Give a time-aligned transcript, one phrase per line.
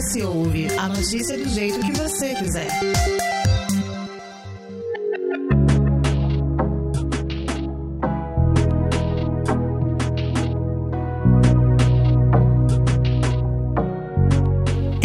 [0.00, 2.70] S Ouve, a notícia do jeito que você quiser.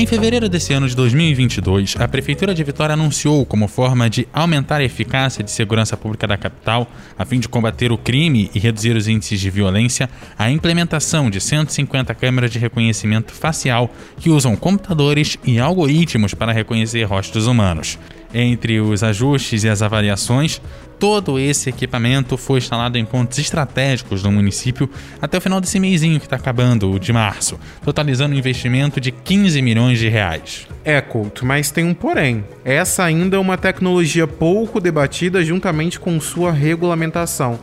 [0.06, 4.76] Em fevereiro desse ano de 2022, a Prefeitura de Vitória anunciou, como forma de aumentar
[4.80, 6.88] a eficácia de segurança pública da capital,
[7.18, 10.08] a fim de combater o crime e reduzir os índices de violência,
[10.38, 13.90] a implementação de 150 câmeras de reconhecimento facial
[14.20, 17.98] que usam computadores e algoritmos para reconhecer rostos humanos.
[18.34, 20.62] Entre os ajustes e as avaliações,
[21.00, 24.90] todo esse equipamento foi instalado em pontos estratégicos do município
[25.22, 29.12] até o final desse mêsinho que está acabando, o de março, totalizando um investimento de
[29.12, 30.68] 15 milhões de reais.
[30.84, 32.44] É, Couto, mas tem um porém.
[32.64, 37.60] Essa ainda é uma tecnologia pouco debatida juntamente com sua regulamentação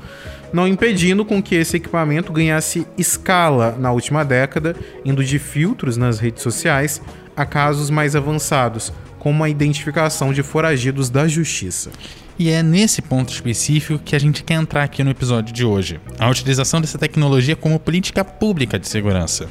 [0.53, 6.19] não impedindo com que esse equipamento ganhasse escala na última década, indo de filtros nas
[6.19, 7.01] redes sociais
[7.35, 8.93] a casos mais avançados,
[9.23, 11.93] como a identificação de foragidos da justiça.
[12.37, 16.01] E é nesse ponto específico que a gente quer entrar aqui no episódio de hoje:
[16.19, 19.49] a utilização dessa tecnologia como política pública de segurança.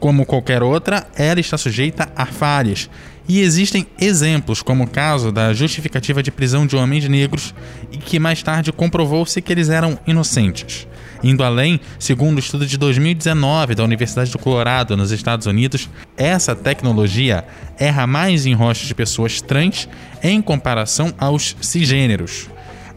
[0.00, 2.90] Como qualquer outra, ela está sujeita a falhas.
[3.28, 7.54] E existem exemplos, como o caso da justificativa de prisão de homens negros,
[7.92, 10.88] e que mais tarde comprovou-se que eles eram inocentes.
[11.22, 15.88] Indo além, segundo o um estudo de 2019 da Universidade do Colorado, nos Estados Unidos,
[16.16, 17.44] essa tecnologia
[17.78, 19.88] erra mais em rostos de pessoas trans
[20.22, 22.48] em comparação aos cisgêneros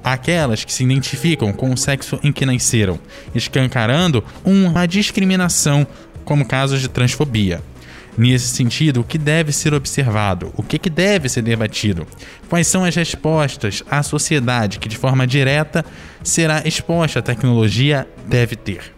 [0.06, 3.00] aquelas que se identificam com o sexo em que nasceram,
[3.34, 5.88] escancarando uma discriminação
[6.23, 7.60] como casos de transfobia.
[8.17, 10.53] Nesse sentido, o que deve ser observado?
[10.55, 12.08] O que, que deve ser debatido?
[12.49, 15.85] Quais são as respostas à sociedade que, de forma direta,
[16.23, 18.93] será exposta à tecnologia deve ter?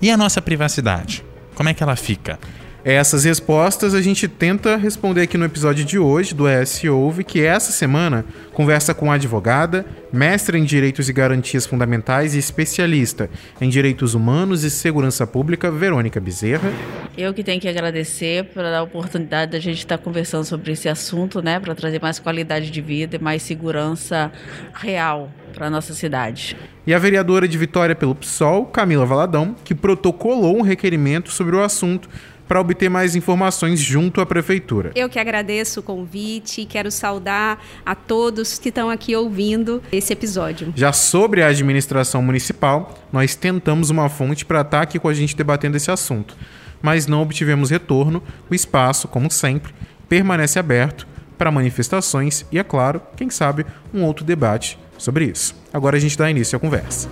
[0.00, 1.24] E a nossa privacidade?
[1.54, 2.38] Como é que ela fica?
[2.84, 7.40] Essas respostas a gente tenta responder aqui no episódio de hoje do ES Ouve, que
[7.40, 13.30] essa semana conversa com a advogada, mestre em Direitos e Garantias Fundamentais e especialista
[13.60, 16.72] em Direitos Humanos e Segurança Pública, Verônica Bezerra.
[17.16, 20.88] Eu que tenho que agradecer por dar a oportunidade da gente estar conversando sobre esse
[20.88, 24.32] assunto, né, para trazer mais qualidade de vida e mais segurança
[24.74, 26.56] real para nossa cidade.
[26.84, 31.62] E a vereadora de Vitória pelo PSOL, Camila Valadão, que protocolou um requerimento sobre o
[31.62, 32.08] assunto
[32.46, 34.92] para obter mais informações junto à prefeitura.
[34.94, 40.12] Eu que agradeço o convite e quero saudar a todos que estão aqui ouvindo esse
[40.12, 40.72] episódio.
[40.76, 45.36] Já sobre a administração municipal, nós tentamos uma fonte para estar aqui com a gente
[45.36, 46.36] debatendo esse assunto,
[46.80, 48.22] mas não obtivemos retorno.
[48.50, 49.74] O espaço, como sempre,
[50.08, 51.06] permanece aberto
[51.38, 55.54] para manifestações e, é claro, quem sabe, um outro debate sobre isso.
[55.72, 57.08] Agora a gente dá início à conversa.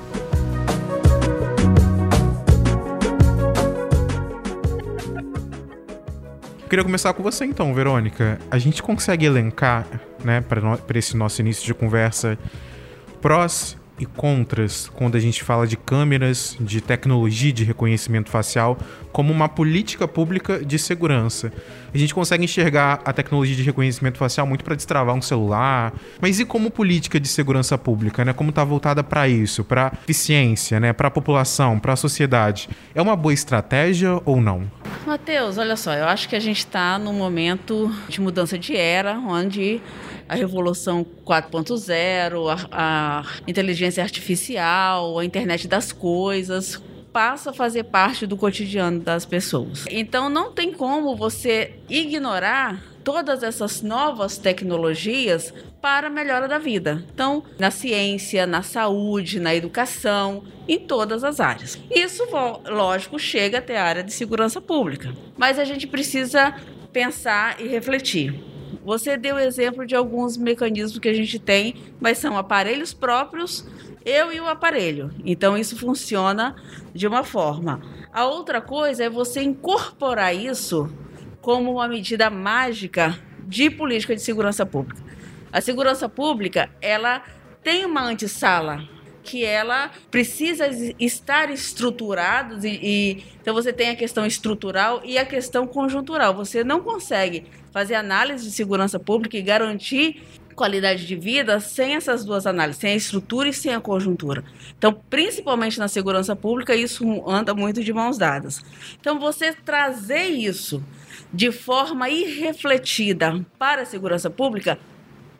[6.70, 8.38] Queria começar com você então, Verônica.
[8.48, 9.84] A gente consegue elencar,
[10.24, 12.38] né, para esse nosso início de conversa,
[13.20, 18.78] prós e contras quando a gente fala de câmeras, de tecnologia de reconhecimento facial,
[19.12, 21.52] como uma política pública de segurança.
[21.92, 26.38] A gente consegue enxergar a tecnologia de reconhecimento facial muito para destravar um celular, mas
[26.38, 28.32] e como política de segurança pública, né?
[28.32, 30.92] Como está voltada para isso, para eficiência, né?
[30.92, 32.70] Para a população, para a sociedade?
[32.94, 34.70] É uma boa estratégia ou não?
[35.06, 39.18] Matheus, olha só, eu acho que a gente está num momento de mudança de era,
[39.18, 39.80] onde
[40.28, 46.80] a revolução 4.0, a, a inteligência artificial, a internet das coisas,
[47.12, 49.84] passa a fazer parte do cotidiano das pessoas.
[49.90, 57.04] Então não tem como você ignorar todas essas novas tecnologias para a melhora da vida.
[57.12, 61.78] Então, na ciência, na saúde, na educação, em todas as áreas.
[61.90, 62.22] Isso,
[62.66, 65.14] lógico, chega até a área de segurança pública.
[65.36, 66.54] Mas a gente precisa
[66.92, 68.34] pensar e refletir.
[68.84, 73.66] Você deu exemplo de alguns mecanismos que a gente tem, mas são aparelhos próprios,
[74.04, 75.10] eu e o aparelho.
[75.24, 76.56] Então isso funciona
[76.94, 77.80] de uma forma.
[78.12, 80.90] A outra coisa é você incorporar isso
[81.40, 85.02] como uma medida mágica de política de segurança pública.
[85.52, 87.22] A segurança pública, ela
[87.62, 88.88] tem uma antessala
[89.22, 95.24] que ela precisa estar estruturada e, e, então você tem a questão estrutural e a
[95.24, 96.34] questão conjuntural.
[96.34, 100.22] Você não consegue fazer análise de segurança pública e garantir
[100.60, 104.44] qualidade de vida sem essas duas análises, sem a estrutura e sem a conjuntura.
[104.76, 108.62] Então, principalmente na segurança pública, isso anda muito de mãos dadas.
[109.00, 110.84] Então, você trazer isso
[111.32, 114.78] de forma irrefletida para a segurança pública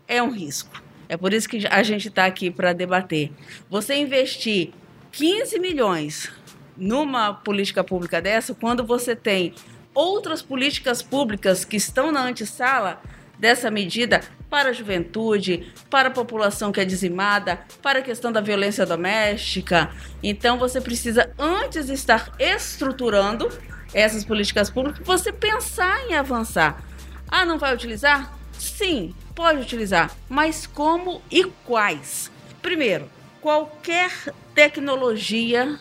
[0.09, 0.83] é um risco.
[1.07, 3.31] É por isso que a gente está aqui para debater.
[3.69, 4.73] Você investir
[5.13, 6.33] 15 milhões
[6.79, 9.53] numa política pública dessa, quando você tem
[9.93, 13.03] outras políticas públicas que estão na antessala
[13.39, 18.41] dessa medida para a juventude, para a população que é dizimada, para a questão da
[18.41, 19.91] violência doméstica.
[20.23, 23.49] Então você precisa, antes de estar estruturando
[23.95, 26.83] essas políticas públicas, você pensar em avançar.
[27.29, 28.37] Ah, não vai utilizar?
[28.59, 32.31] Sim, pode utilizar, mas como e quais?
[32.61, 33.09] Primeiro,
[33.41, 34.11] qualquer
[34.55, 35.79] tecnologia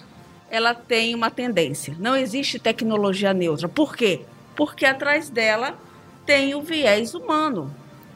[0.49, 1.95] ela tem uma tendência.
[1.99, 3.67] Não existe tecnologia neutra.
[3.67, 4.21] Por quê?
[4.55, 5.77] Porque atrás dela
[6.25, 7.75] tem o viés humano.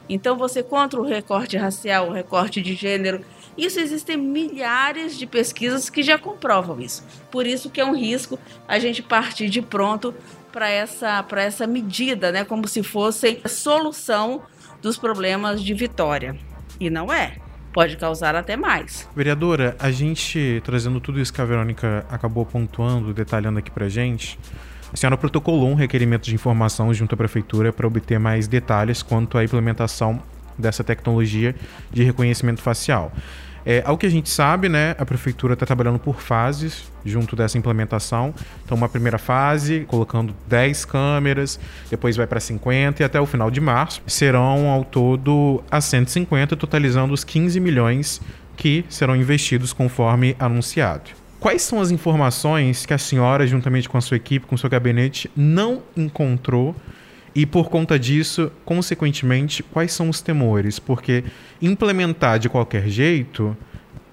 [0.09, 3.23] Então você contra o recorte racial, o recorte de gênero,
[3.57, 7.05] isso existem milhares de pesquisas que já comprovam isso.
[7.31, 10.13] Por isso que é um risco a gente partir de pronto
[10.51, 14.44] para essa para essa medida, né, como se fosse a solução
[14.81, 16.38] dos problemas de Vitória.
[16.79, 17.38] E não é.
[17.71, 19.09] Pode causar até mais.
[19.15, 24.38] Vereadora, a gente trazendo tudo isso que a Verônica acabou pontuando, detalhando aqui pra gente,
[24.93, 29.39] a senhora protocolou um requerimento de informação junto à prefeitura para obter mais detalhes quanto
[29.39, 30.21] à implementação
[30.55, 31.55] dessa tecnologia
[31.91, 33.11] de reconhecimento facial.
[33.65, 37.57] É, ao que a gente sabe, né, a prefeitura está trabalhando por fases junto dessa
[37.57, 38.35] implementação.
[38.63, 41.59] Então, uma primeira fase, colocando 10 câmeras,
[41.89, 46.55] depois vai para 50 e até o final de março serão ao todo a 150,
[46.55, 48.21] totalizando os 15 milhões
[48.55, 51.22] que serão investidos conforme anunciado.
[51.43, 54.69] Quais são as informações que a senhora, juntamente com a sua equipe, com o seu
[54.69, 56.73] gabinete, não encontrou
[57.35, 60.79] e por conta disso, consequentemente, quais são os temores?
[60.79, 61.25] Porque
[61.61, 63.57] implementar de qualquer jeito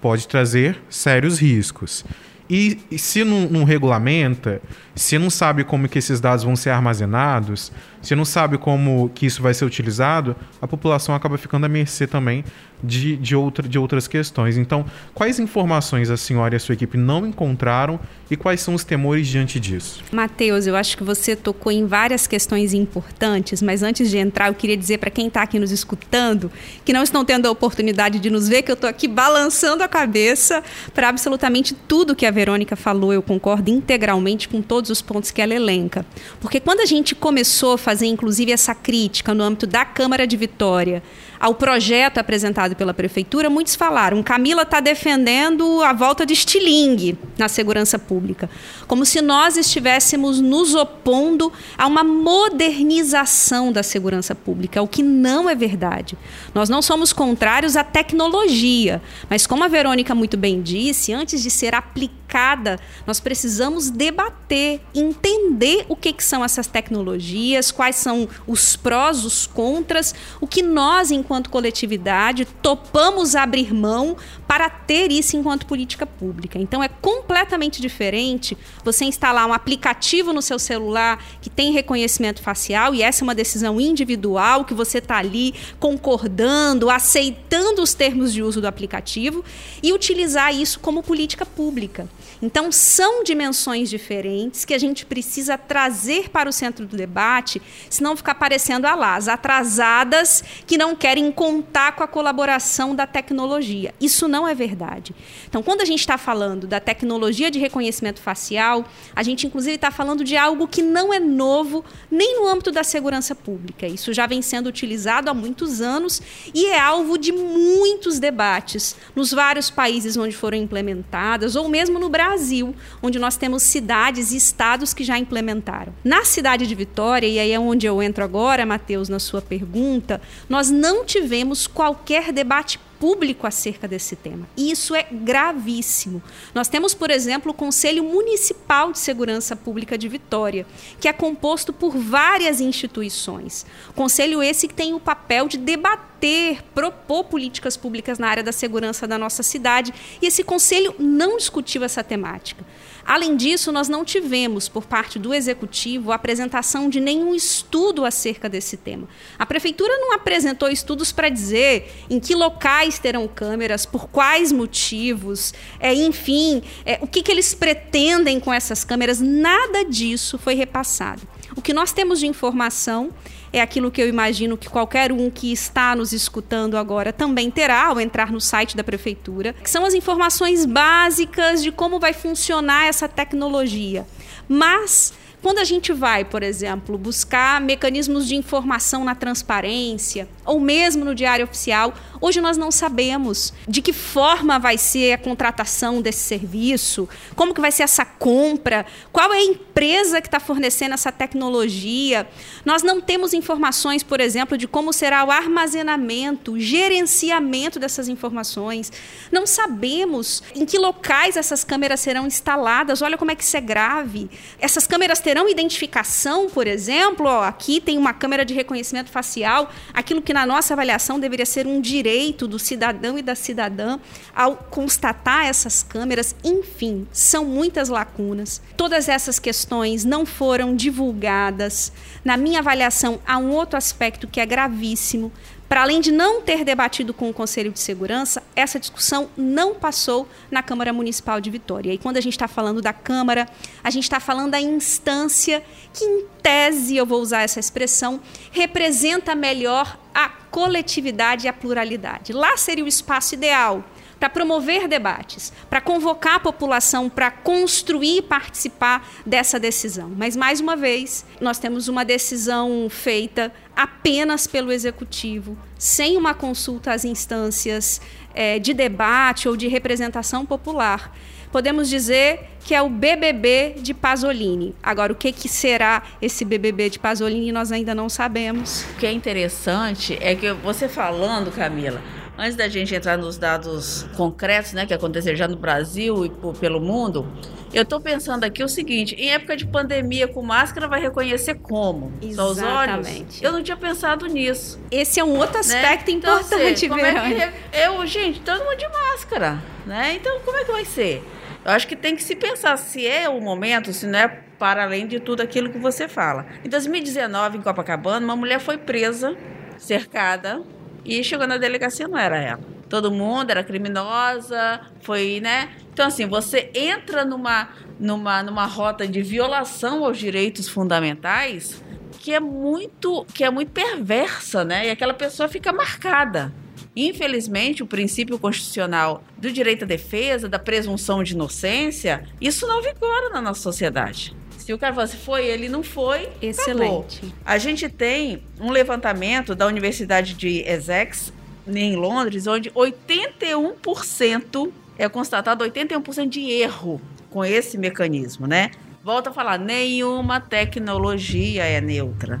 [0.01, 2.03] pode trazer sérios riscos.
[2.49, 4.61] E, e se não, não, regulamenta,
[4.95, 7.71] se não sabe como que esses dados vão ser armazenados,
[8.01, 12.07] se não sabe como que isso vai ser utilizado, a população acaba ficando à mercê
[12.07, 12.43] também
[12.83, 14.57] de, de, outra, de outras questões.
[14.57, 17.99] Então, quais informações a senhora e a sua equipe não encontraram
[18.29, 20.03] e quais são os temores diante disso?
[20.11, 24.55] Matheus, eu acho que você tocou em várias questões importantes, mas antes de entrar, eu
[24.55, 26.51] queria dizer para quem está aqui nos escutando,
[26.83, 29.87] que não estão tendo a oportunidade de nos ver, que eu estou aqui balançando a
[29.87, 33.13] cabeça para absolutamente tudo que a Verônica falou.
[33.13, 36.03] Eu concordo integralmente com todos os pontos que ela elenca.
[36.39, 40.35] Porque quando a gente começou a fazer, inclusive, essa crítica no âmbito da Câmara de
[40.35, 41.03] Vitória,
[41.41, 47.49] ao projeto apresentado pela prefeitura, muitos falaram: Camila está defendendo a volta de estilingue na
[47.49, 48.47] segurança pública,
[48.87, 55.49] como se nós estivéssemos nos opondo a uma modernização da segurança pública, o que não
[55.49, 56.15] é verdade.
[56.53, 61.49] Nós não somos contrários à tecnologia, mas como a Verônica muito bem disse, antes de
[61.49, 68.75] ser aplicada, nós precisamos debater, entender o que, que são essas tecnologias, quais são os
[68.75, 75.37] prós, os contras, o que nós, enquanto enquanto coletividade, topamos abrir mão para ter isso
[75.37, 76.59] enquanto política pública.
[76.59, 82.93] Então é completamente diferente você instalar um aplicativo no seu celular que tem reconhecimento facial
[82.93, 88.43] e essa é uma decisão individual que você está ali concordando, aceitando os termos de
[88.43, 89.41] uso do aplicativo
[89.81, 92.09] e utilizar isso como política pública.
[92.41, 98.17] Então são dimensões diferentes que a gente precisa trazer para o centro do debate, senão
[98.17, 103.93] ficar parecendo a lá, as atrasadas que não querem contar com a colaboração da tecnologia.
[103.99, 105.13] Isso não é verdade.
[105.49, 109.91] Então, quando a gente está falando da tecnologia de reconhecimento facial, a gente inclusive está
[109.91, 113.85] falando de algo que não é novo nem no âmbito da segurança pública.
[113.85, 116.21] Isso já vem sendo utilizado há muitos anos
[116.53, 122.07] e é alvo de muitos debates nos vários países onde foram implementadas, ou mesmo no
[122.07, 125.93] Brasil, onde nós temos cidades e estados que já implementaram.
[126.03, 130.21] Na cidade de Vitória, e aí é onde eu entro agora, Matheus, na sua pergunta,
[130.47, 134.47] nós não tivemos qualquer debate público acerca desse tema.
[134.55, 136.21] E isso é gravíssimo.
[136.53, 140.65] Nós temos, por exemplo, o Conselho Municipal de Segurança Pública de Vitória,
[140.99, 143.65] que é composto por várias instituições.
[143.95, 149.07] Conselho esse que tem o papel de debater, propor políticas públicas na área da segurança
[149.07, 149.91] da nossa cidade,
[150.21, 152.63] e esse conselho não discutiu essa temática.
[153.05, 158.47] Além disso, nós não tivemos, por parte do executivo, a apresentação de nenhum estudo acerca
[158.47, 159.07] desse tema.
[159.37, 165.53] A prefeitura não apresentou estudos para dizer em que locais terão câmeras, por quais motivos,
[165.79, 169.19] é, enfim, é, o que, que eles pretendem com essas câmeras.
[169.19, 171.21] Nada disso foi repassado.
[171.55, 173.11] O que nós temos de informação
[173.53, 177.87] é aquilo que eu imagino que qualquer um que está nos escutando agora também terá
[177.87, 182.85] ao entrar no site da prefeitura, que são as informações básicas de como vai funcionar
[182.85, 184.05] essa tecnologia.
[184.47, 191.03] Mas Quando a gente vai, por exemplo, buscar mecanismos de informação na transparência, ou mesmo
[191.03, 196.19] no diário oficial, hoje nós não sabemos de que forma vai ser a contratação desse
[196.19, 201.11] serviço, como que vai ser essa compra, qual é a empresa que está fornecendo essa
[201.11, 202.27] tecnologia.
[202.63, 208.91] Nós não temos informações, por exemplo, de como será o armazenamento, gerenciamento dessas informações.
[209.31, 213.01] Não sabemos em que locais essas câmeras serão instaladas.
[213.01, 214.29] Olha como é que isso é grave.
[214.59, 217.25] Essas câmeras terão identificação, por exemplo.
[217.25, 221.67] Ó, aqui tem uma câmera de reconhecimento facial, aquilo que na nossa avaliação deveria ser
[221.67, 223.99] um direito do cidadão e da cidadã
[224.35, 226.35] ao constatar essas câmeras.
[226.43, 228.61] Enfim, são muitas lacunas.
[228.75, 231.91] Todas essas questões não foram divulgadas.
[232.23, 235.31] Na minha avaliação, há um outro aspecto que é gravíssimo.
[235.71, 240.27] Para além de não ter debatido com o Conselho de Segurança, essa discussão não passou
[240.51, 241.93] na Câmara Municipal de Vitória.
[241.93, 243.47] E quando a gente está falando da Câmara,
[243.81, 245.63] a gente está falando da instância
[245.93, 248.19] que, em tese, eu vou usar essa expressão,
[248.51, 252.33] representa melhor a coletividade e a pluralidade.
[252.33, 253.81] Lá seria o espaço ideal
[254.21, 260.11] para promover debates, para convocar a população para construir e participar dessa decisão.
[260.15, 266.93] Mas, mais uma vez, nós temos uma decisão feita apenas pelo executivo, sem uma consulta
[266.93, 267.99] às instâncias
[268.35, 271.17] é, de debate ou de representação popular.
[271.51, 274.75] Podemos dizer que é o BBB de Pasolini.
[274.83, 278.85] Agora, o que, que será esse BBB de Pasolini, nós ainda não sabemos.
[278.91, 281.99] O que é interessante é que você falando, Camila,
[282.37, 286.79] antes da gente entrar nos dados concretos, né, que aconteceram já no Brasil e pelo
[286.79, 287.27] mundo,
[287.73, 292.11] eu estou pensando aqui o seguinte: em época de pandemia com máscara, vai reconhecer como?
[292.21, 292.35] Exatamente.
[292.35, 293.41] Só os olhos?
[293.41, 294.79] Eu não tinha pensado nisso.
[294.91, 295.59] Esse é um outro né?
[295.59, 296.17] aspecto né?
[296.17, 300.15] importante, então, é Eu, gente, todo mundo de máscara, né?
[300.15, 301.23] Então, como é que vai ser?
[301.63, 304.83] Eu acho que tem que se pensar se é o momento, se não é para
[304.83, 306.45] além de tudo aquilo que você fala.
[306.65, 309.35] Em 2019, em Copacabana, uma mulher foi presa,
[309.77, 310.61] cercada,
[311.03, 312.61] e chegou na delegacia, não era ela.
[312.89, 315.71] Todo mundo era criminosa, foi, né?
[315.93, 321.81] Então, assim, você entra numa, numa, numa rota de violação aos direitos fundamentais
[322.19, 324.87] que é muito que é muito perversa, né?
[324.87, 326.53] E aquela pessoa fica marcada.
[326.95, 333.29] Infelizmente, o princípio constitucional do direito à defesa, da presunção de inocência, isso não vigora
[333.29, 334.35] na nossa sociedade.
[334.61, 336.29] Se o cara fala assim, foi ele, não foi.
[336.41, 337.17] Excelente.
[337.17, 337.35] Acabou.
[337.45, 341.33] A gente tem um levantamento da Universidade de Essex,
[341.67, 348.71] em Londres, onde 81% é constatado 81% de erro com esse mecanismo, né?
[349.03, 352.39] Volto a falar, nenhuma tecnologia é neutra.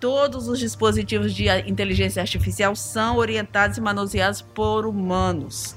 [0.00, 5.76] Todos os dispositivos de inteligência artificial são orientados e manuseados por humanos.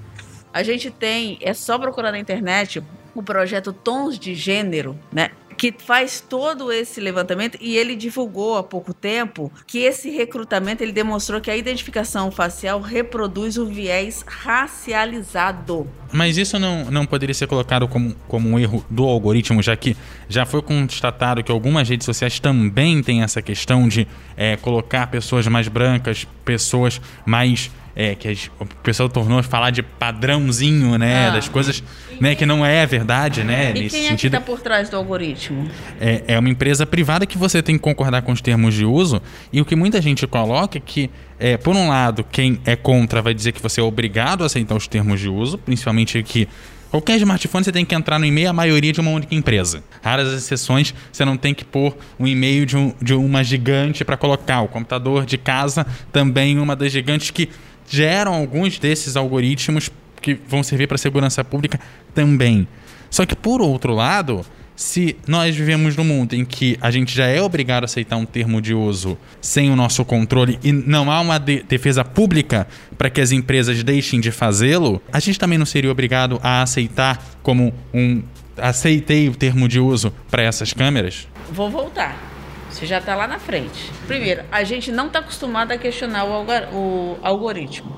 [0.53, 2.83] A gente tem, é só procurar na internet
[3.15, 5.31] o projeto Tons de Gênero, né?
[5.57, 10.91] Que faz todo esse levantamento e ele divulgou há pouco tempo que esse recrutamento ele
[10.91, 15.87] demonstrou que a identificação facial reproduz o viés racializado.
[16.11, 19.95] Mas isso não, não poderia ser colocado como, como um erro do algoritmo, já que
[20.27, 25.47] já foi constatado que algumas redes sociais também têm essa questão de é, colocar pessoas
[25.47, 31.27] mais brancas, pessoas mais é, que as, o pessoal tornou falar de padrãozinho, né?
[31.27, 31.31] Ah.
[31.31, 31.83] Das coisas,
[32.19, 32.35] né?
[32.35, 33.71] Que não é verdade, né?
[33.71, 34.31] E nesse quem é sentido.
[34.31, 35.69] que tá por trás do algoritmo?
[35.99, 39.21] É, é uma empresa privada que você tem que concordar com os termos de uso.
[39.51, 43.21] E o que muita gente coloca é que, é, por um lado, quem é contra
[43.21, 46.47] vai dizer que você é obrigado a aceitar os termos de uso, principalmente que
[46.91, 49.81] Qualquer smartphone você tem que entrar no e-mail, a maioria de uma única empresa.
[50.03, 54.17] Raras exceções, você não tem que pôr um e-mail de, um, de uma gigante para
[54.17, 54.59] colocar.
[54.59, 57.47] O computador de casa também uma das gigantes que
[57.87, 59.89] geram alguns desses algoritmos
[60.21, 61.79] que vão servir para segurança pública
[62.13, 62.67] também.
[63.09, 64.45] Só que, por outro lado,
[64.75, 68.25] se nós vivemos num mundo em que a gente já é obrigado a aceitar um
[68.25, 73.09] termo de uso sem o nosso controle e não há uma de defesa pública para
[73.09, 77.73] que as empresas deixem de fazê-lo, a gente também não seria obrigado a aceitar como
[77.93, 78.23] um
[78.57, 81.27] aceitei o termo de uso para essas câmeras?
[81.51, 82.30] Vou voltar.
[82.71, 83.91] Você já está lá na frente.
[84.07, 87.95] Primeiro, a gente não está acostumado a questionar o, o algoritmo.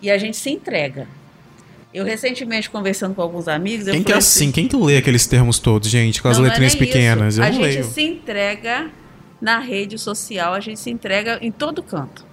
[0.00, 1.06] E a gente se entrega.
[1.94, 3.88] Eu recentemente conversando com alguns amigos.
[3.88, 4.44] Quem que é assim?
[4.44, 4.52] assim?
[4.52, 7.38] Quem que lê aqueles termos todos, gente, com as não, letrinhas não é pequenas?
[7.38, 7.84] Eu a não gente leio.
[7.84, 8.90] se entrega
[9.40, 12.24] na rede social, a gente se entrega em todo canto.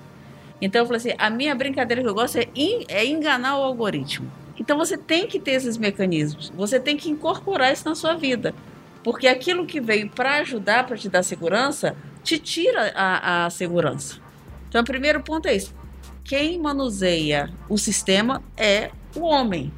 [0.62, 2.48] Então eu falei assim: a minha brincadeira que eu gosto é,
[2.88, 4.32] é enganar o algoritmo.
[4.58, 8.54] Então você tem que ter esses mecanismos, você tem que incorporar isso na sua vida.
[9.04, 14.18] Porque aquilo que veio para ajudar, para te dar segurança, te tira a, a segurança.
[14.68, 15.74] Então, o primeiro ponto é isso.
[16.24, 19.74] Quem manuseia o sistema é o homem.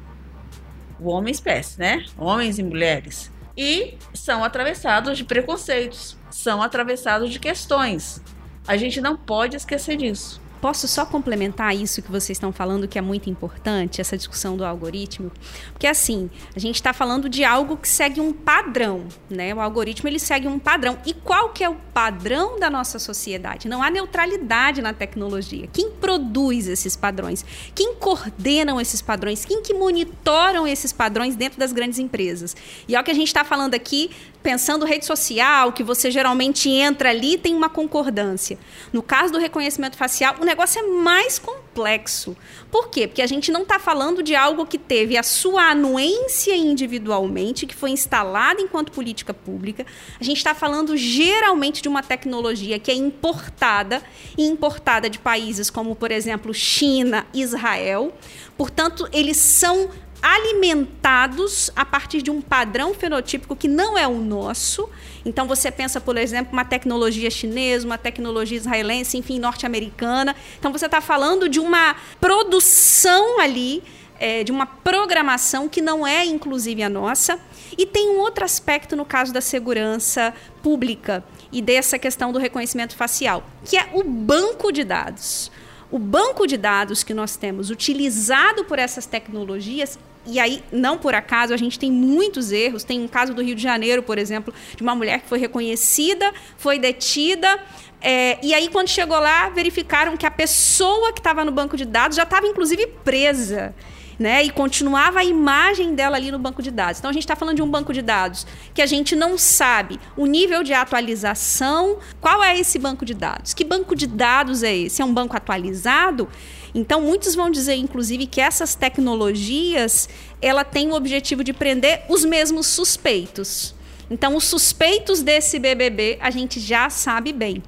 [1.00, 2.04] O homem espécie, né?
[2.18, 3.30] Homens e mulheres.
[3.56, 8.20] e são atravessados de preconceitos, são atravessados de questões.
[8.66, 10.41] A gente não pode esquecer disso.
[10.62, 14.64] Posso só complementar isso que vocês estão falando, que é muito importante, essa discussão do
[14.64, 15.32] algoritmo?
[15.72, 19.52] Porque, assim, a gente está falando de algo que segue um padrão, né?
[19.52, 20.96] O algoritmo, ele segue um padrão.
[21.04, 23.66] E qual que é o padrão da nossa sociedade?
[23.66, 25.66] Não há neutralidade na tecnologia.
[25.72, 27.44] Quem produz esses padrões?
[27.74, 29.44] Quem coordenam esses padrões?
[29.44, 32.54] Quem que monitoram esses padrões dentro das grandes empresas?
[32.86, 36.68] E é o que a gente está falando aqui pensando rede social, que você geralmente
[36.68, 38.58] entra ali tem uma concordância.
[38.92, 42.36] No caso do reconhecimento facial, o negócio é mais complexo.
[42.70, 43.06] Por quê?
[43.06, 47.74] Porque a gente não está falando de algo que teve a sua anuência individualmente, que
[47.74, 49.86] foi instalada enquanto política pública.
[50.20, 54.02] A gente está falando geralmente de uma tecnologia que é importada
[54.36, 58.12] e importada de países como, por exemplo, China, Israel.
[58.56, 59.90] Portanto, eles são
[60.22, 64.88] alimentados a partir de um padrão fenotípico que não é o nosso.
[65.24, 70.36] Então você pensa, por exemplo, uma tecnologia chinesa, uma tecnologia israelense, enfim, norte-americana.
[70.58, 73.82] Então você está falando de uma produção ali,
[74.20, 77.40] é, de uma programação que não é inclusive a nossa.
[77.76, 82.94] E tem um outro aspecto no caso da segurança pública e dessa questão do reconhecimento
[82.94, 85.50] facial, que é o banco de dados.
[85.90, 91.14] O banco de dados que nós temos utilizado por essas tecnologias e aí, não por
[91.14, 92.84] acaso, a gente tem muitos erros.
[92.84, 96.32] Tem um caso do Rio de Janeiro, por exemplo, de uma mulher que foi reconhecida,
[96.56, 97.58] foi detida.
[98.00, 101.84] É, e aí, quando chegou lá, verificaram que a pessoa que estava no banco de
[101.84, 103.74] dados já estava, inclusive, presa.
[104.22, 107.00] Né, e continuava a imagem dela ali no banco de dados.
[107.00, 109.98] Então a gente está falando de um banco de dados que a gente não sabe
[110.16, 111.98] o nível de atualização.
[112.20, 113.52] Qual é esse banco de dados?
[113.52, 115.02] Que banco de dados é esse?
[115.02, 116.28] É um banco atualizado?
[116.72, 120.08] Então, muitos vão dizer, inclusive, que essas tecnologias
[120.40, 123.74] ela tem o objetivo de prender os mesmos suspeitos.
[124.08, 127.60] Então, os suspeitos desse BBB a gente já sabe bem.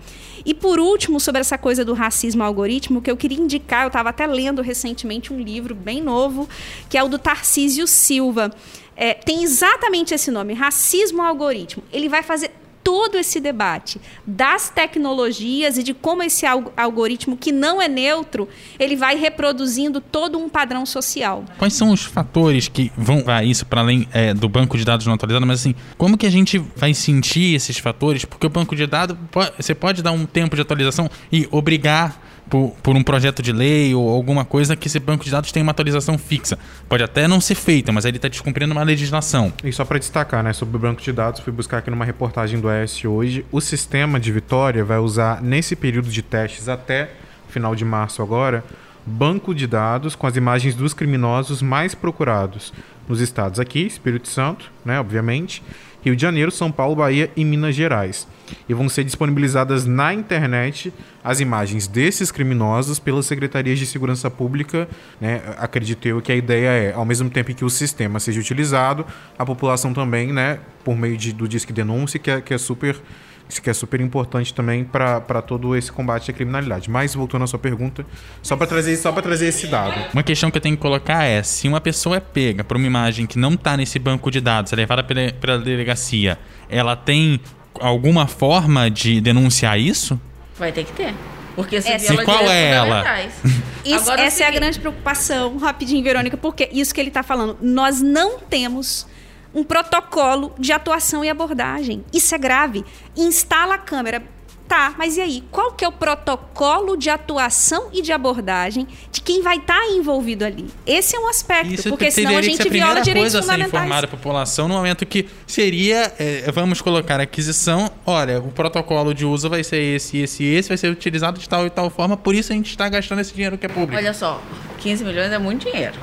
[0.45, 4.11] E por último, sobre essa coisa do racismo algoritmo, que eu queria indicar, eu estava
[4.11, 6.49] até lendo recentemente um livro bem novo,
[6.89, 8.53] que é o do Tarcísio Silva.
[8.97, 11.83] É, tem exatamente esse nome, Racismo Algoritmo.
[11.93, 12.51] Ele vai fazer
[12.85, 16.45] todo esse debate das tecnologias e de como esse
[16.77, 18.47] algoritmo que não é neutro,
[18.79, 21.45] ele vai reproduzindo todo um padrão social.
[21.59, 25.07] Quais são os fatores que vão a isso para além é, do banco de dados
[25.07, 25.47] não atualizado?
[25.47, 28.25] Mas assim, como que a gente vai sentir esses fatores?
[28.25, 29.17] Porque o banco de dados,
[29.57, 33.95] você pode dar um tempo de atualização e obrigar por, por, um projeto de lei
[33.95, 36.59] ou alguma coisa que esse banco de dados tem uma atualização fixa.
[36.89, 39.53] Pode até não ser feita, mas ele está descumprindo uma legislação.
[39.63, 42.61] E só para destacar, né, sobre o banco de dados, fui buscar aqui numa reportagem
[42.61, 47.11] do ES hoje, o sistema de Vitória vai usar nesse período de testes até
[47.49, 48.65] final de março agora,
[49.07, 52.73] banco de dados com as imagens dos criminosos mais procurados
[53.09, 55.63] nos estados aqui, Espírito Santo, né, obviamente,
[56.05, 58.29] Rio de Janeiro, São Paulo, Bahia e Minas Gerais.
[58.69, 64.87] E vão ser disponibilizadas na internet as imagens desses criminosos pelas secretarias de segurança pública.
[65.19, 65.41] Né?
[65.57, 69.07] Acredito eu que a ideia é, ao mesmo tempo que o sistema seja utilizado,
[69.39, 73.01] a população também, né, por meio de, do Disque Denúncia, que é, que é super
[73.49, 76.91] isso que é super importante também para todo esse combate à criminalidade.
[76.91, 78.05] Mas voltando à sua pergunta,
[78.43, 79.95] só para trazer só para trazer esse dado.
[80.13, 82.87] Uma questão que eu tenho que colocar é, se uma pessoa é pega por uma
[82.87, 87.41] imagem que não está nesse banco de dados, é levada pela, pela delegacia, ela tem
[87.81, 90.21] alguma forma de denunciar isso?
[90.59, 91.15] Vai ter que ter.
[91.55, 93.05] Porque se essa, e qual é ela?
[93.85, 98.01] Isso, essa é a grande preocupação, rapidinho, Verônica, porque isso que ele está falando, nós
[98.01, 99.07] não temos
[99.55, 102.05] um protocolo de atuação e abordagem.
[102.13, 102.85] Isso é grave.
[103.17, 104.23] Instala a câmera.
[104.67, 105.45] Tá, mas e aí?
[105.51, 109.87] Qual que é o protocolo de atuação e de abordagem de quem vai estar tá
[109.89, 110.71] envolvido ali?
[110.87, 113.75] Esse é um aspecto, Isso porque senão a gente a viola direitos coisa fundamentais.
[113.75, 118.51] A ser informar a população no momento que seria, é, vamos colocar aquisição, olha, o
[118.51, 121.71] protocolo de uso vai ser esse, esse e esse, vai ser utilizado de tal e
[121.71, 123.95] tal forma, por isso a gente está gastando esse dinheiro que é público.
[123.95, 124.43] Olha só,
[124.79, 125.95] 15 milhões é muito dinheiro.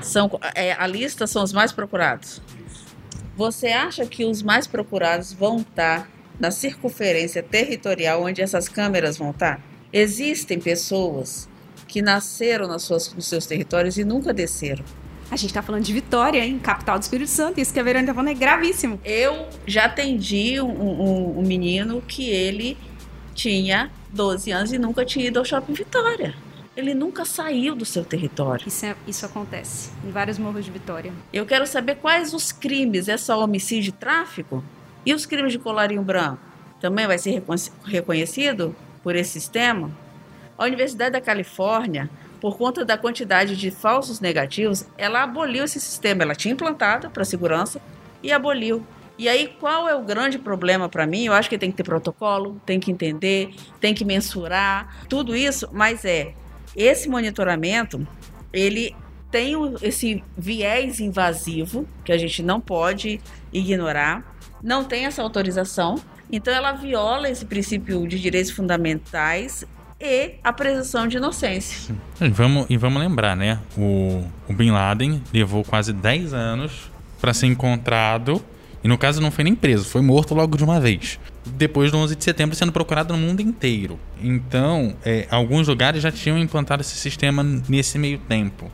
[0.00, 2.40] São, é, a lista são os mais procurados.
[3.36, 6.08] Você acha que os mais procurados vão estar
[6.40, 9.60] na circunferência territorial onde essas câmeras vão estar?
[9.92, 11.46] Existem pessoas
[11.86, 14.82] que nasceram nas suas, nos seus territórios e nunca desceram.
[15.30, 16.58] A gente está falando de Vitória, hein?
[16.58, 17.60] Capital do Espírito Santo.
[17.60, 18.98] Isso que a Verônica está falando é gravíssimo.
[19.04, 22.76] Eu já atendi um, um, um menino que ele
[23.34, 26.45] tinha 12 anos e nunca tinha ido ao Shopping Vitória
[26.76, 28.68] ele nunca saiu do seu território.
[28.68, 31.12] Isso, é, isso acontece em vários morros de Vitória.
[31.32, 33.08] Eu quero saber quais os crimes.
[33.08, 34.62] É só homicídio e tráfico?
[35.04, 36.38] E os crimes de colarinho branco?
[36.80, 37.42] Também vai ser
[37.84, 39.90] reconhecido por esse sistema?
[40.58, 42.10] A Universidade da Califórnia,
[42.40, 46.22] por conta da quantidade de falsos negativos, ela aboliu esse sistema.
[46.22, 47.80] Ela tinha implantado para segurança
[48.22, 48.84] e aboliu.
[49.18, 51.24] E aí, qual é o grande problema para mim?
[51.24, 55.66] Eu acho que tem que ter protocolo, tem que entender, tem que mensurar, tudo isso,
[55.72, 56.34] mas é
[56.76, 58.06] esse monitoramento,
[58.52, 58.94] ele
[59.30, 63.20] tem esse viés invasivo que a gente não pode
[63.52, 65.96] ignorar, não tem essa autorização,
[66.30, 69.64] então ela viola esse princípio de direitos fundamentais
[70.00, 71.94] e a presunção de inocência.
[72.20, 73.58] E vamos, e vamos lembrar, né?
[73.76, 78.42] O, o Bin Laden levou quase 10 anos para ser encontrado
[78.84, 81.18] e no caso não foi nem preso, foi morto logo de uma vez.
[81.46, 83.98] Depois do 11 de setembro sendo procurado no mundo inteiro.
[84.20, 88.70] Então, é, alguns lugares já tinham implantado esse sistema nesse meio tempo.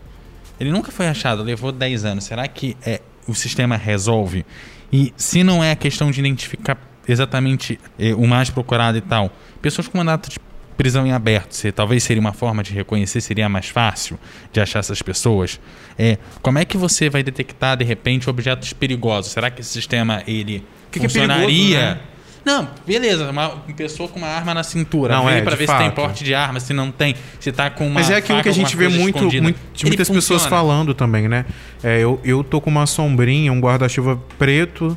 [0.58, 2.24] Ele nunca foi achado, levou 10 anos.
[2.24, 4.46] Será que é, o sistema resolve?
[4.92, 9.30] E se não é a questão de identificar exatamente é, o mais procurado e tal,
[9.61, 10.38] pessoas com mandato de
[10.76, 14.18] prisão em aberto, se, talvez seria uma forma de reconhecer, seria mais fácil
[14.52, 15.61] de achar essas pessoas.
[15.98, 19.32] É, como é que você vai detectar de repente objetos perigosos?
[19.32, 21.46] Será que esse sistema ele que que é funcionaria?
[21.46, 22.00] perigoso, né?
[22.44, 25.76] Não, beleza, uma pessoa com uma arma na cintura, Não, é, pra de ver se
[25.76, 25.94] tem fato.
[25.94, 28.48] porte de arma, se não tem, se tá com uma Mas é aquilo faca, que
[28.48, 29.42] a gente vê muito, escondida.
[29.44, 30.50] muito- de muitas pessoas funciona.
[30.62, 31.44] falando também, né?
[31.85, 34.96] É, eu, eu tô com uma sombrinha, um guarda-chuva preto.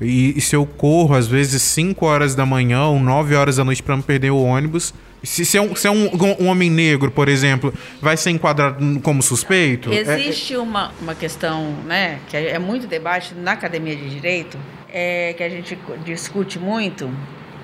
[0.00, 3.64] E, e se eu corro, às vezes, 5 horas da manhã ou 9 horas da
[3.64, 4.94] noite pra não perder o ônibus.
[5.24, 6.08] Se, se é, um, se é um,
[6.40, 9.92] um homem negro, por exemplo, vai ser enquadrado como suspeito?
[9.92, 14.56] É- Existe uma, uma questão, né, que é é muito debate na academia de direito,
[14.90, 17.10] é, que a gente discute muito,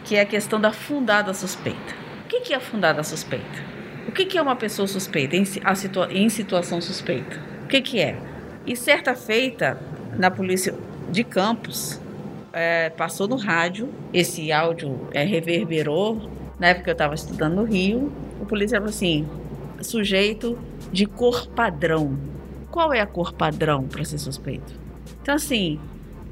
[0.04, 1.94] que é a questão da fundada suspeita.
[2.24, 3.74] O que, que é fundada suspeita?
[4.08, 7.40] O que, que é uma pessoa suspeita em, situa- em situação suspeita?
[7.64, 8.18] O que, que é?
[8.66, 9.78] E certa feita,
[10.16, 10.74] na polícia
[11.10, 12.00] de Campos,
[12.52, 16.30] é, passou no rádio, esse áudio é, reverberou.
[16.58, 19.26] Na época eu estava estudando no Rio, o polícia falou assim:
[19.82, 20.58] sujeito
[20.92, 22.16] de cor padrão.
[22.70, 24.72] Qual é a cor padrão para ser suspeito?
[25.22, 25.80] Então, assim,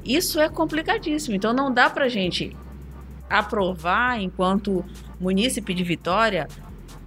[0.05, 1.35] isso é complicadíssimo.
[1.35, 2.55] Então, não dá para gente
[3.29, 4.83] aprovar, enquanto
[5.19, 6.47] munícipe de Vitória,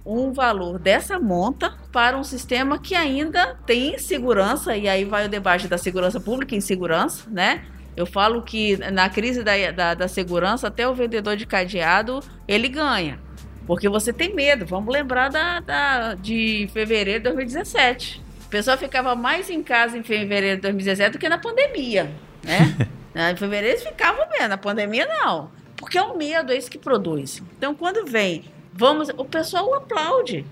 [0.05, 5.29] um valor dessa monta para um sistema que ainda tem segurança, e aí vai o
[5.29, 7.63] debate da segurança pública e insegurança, né?
[7.95, 12.67] Eu falo que na crise da, da, da segurança, até o vendedor de cadeado, ele
[12.67, 13.19] ganha.
[13.65, 14.65] Porque você tem medo.
[14.65, 18.21] Vamos lembrar da, da- de fevereiro de 2017.
[18.45, 22.09] O pessoal ficava mais em casa em fevereiro de 2017 do que na pandemia,
[22.47, 22.87] né?
[23.31, 25.51] em fevereiro eles ficavam bem, na pandemia não.
[25.75, 27.43] Porque é o medo, é isso que produz.
[27.57, 30.45] Então, quando vem, vamos, o pessoal aplaude.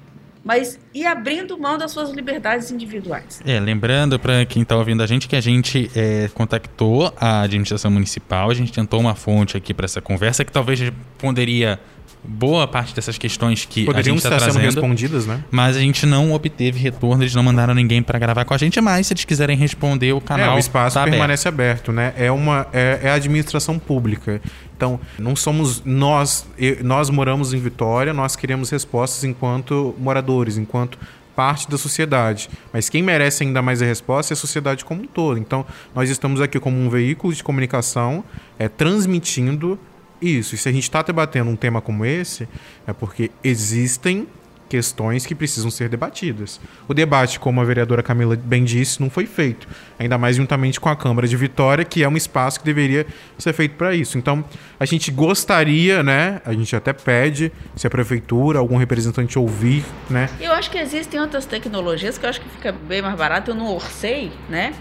[0.44, 3.42] Mas e abrindo mão das suas liberdades individuais.
[3.44, 7.90] É, lembrando para quem está ouvindo a gente que a gente é, contactou a administração
[7.90, 11.80] municipal, a gente tentou uma fonte aqui para essa conversa que talvez responderia
[12.28, 14.82] boa parte dessas questões que Poderiam a gente está estar sendo trazendo.
[14.82, 15.44] respondidas, né?
[15.52, 18.80] Mas a gente não obteve retorno, eles não mandaram ninguém para gravar com a gente,
[18.82, 21.14] mas se eles quiserem responder, o canal É, o espaço tá aberto.
[21.14, 22.14] permanece aberto, né?
[22.18, 24.42] É uma é, é a administração pública.
[24.76, 26.46] Então, não somos nós,
[26.84, 30.98] nós moramos em Vitória, nós queremos respostas enquanto moradores, enquanto
[31.36, 32.50] parte da sociedade.
[32.72, 35.38] Mas quem merece ainda mais a resposta é a sociedade como um todo.
[35.38, 38.24] Então, nós estamos aqui como um veículo de comunicação,
[38.58, 39.78] é, transmitindo
[40.26, 40.56] isso.
[40.56, 42.48] E se a gente está debatendo um tema como esse,
[42.88, 44.28] é porque existem
[44.68, 46.60] questões que precisam ser debatidas.
[46.88, 49.68] O debate, como a vereadora Camila bem disse, não foi feito.
[49.98, 53.06] Ainda mais juntamente com a Câmara de Vitória, que é um espaço que deveria
[53.38, 54.18] ser feito para isso.
[54.18, 54.44] Então,
[54.80, 56.42] a gente gostaria, né?
[56.46, 60.30] A gente até pede se a prefeitura, algum representante ouvir, né?
[60.40, 63.56] Eu acho que existem outras tecnologias que eu acho que fica bem mais barato, eu
[63.56, 64.74] não orcei, né?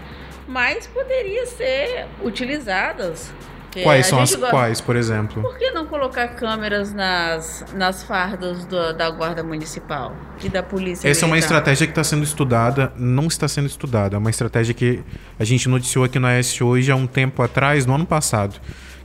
[0.47, 3.31] Mas poderia ser utilizadas.
[3.75, 5.41] É, Quais são as gosta- quais, por exemplo?
[5.41, 11.09] Por que não colocar câmeras nas, nas fardas do- da Guarda Municipal e da Polícia
[11.09, 11.45] Essa é uma Militar?
[11.57, 14.15] estratégia que está sendo estudada, não está sendo estudada.
[14.15, 15.03] É uma estratégia que
[15.37, 18.59] a gente noticiou aqui na S hoje há um tempo atrás, no ano passado,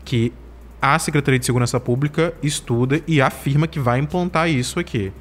[0.05, 0.33] que
[0.81, 5.13] a Secretaria de Segurança Pública estuda e afirma que vai implantar isso aqui.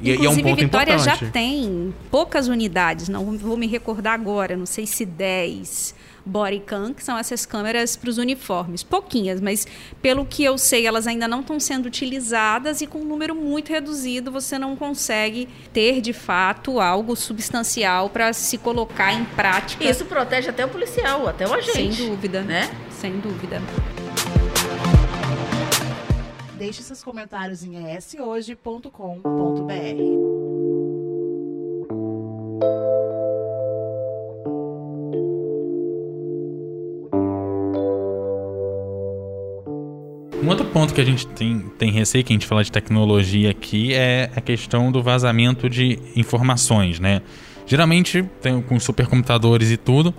[0.00, 1.24] E, e é um Inclusive, ponto Vitória importante.
[1.26, 7.04] já tem poucas unidades, não vou me recordar agora, não sei se 10 bodycam, que
[7.04, 8.82] são essas câmeras para os uniformes.
[8.82, 9.66] Pouquinhas, mas
[10.00, 13.70] pelo que eu sei, elas ainda não estão sendo utilizadas e com um número muito
[13.70, 19.84] reduzido você não consegue ter, de fato, algo substancial para se colocar em prática.
[19.84, 22.06] Isso protege até o policial, até o Sem agente.
[22.06, 22.42] dúvida.
[22.42, 22.70] Né?
[22.90, 23.60] Sem dúvida.
[26.56, 30.33] Deixe seus comentários em eshoje.com.br.
[40.74, 44.28] ponto que a gente tem, tem receio, que a gente fala de tecnologia aqui, é
[44.34, 47.22] a questão do vazamento de informações, né?
[47.64, 50.12] Geralmente, tem, com supercomputadores e tudo,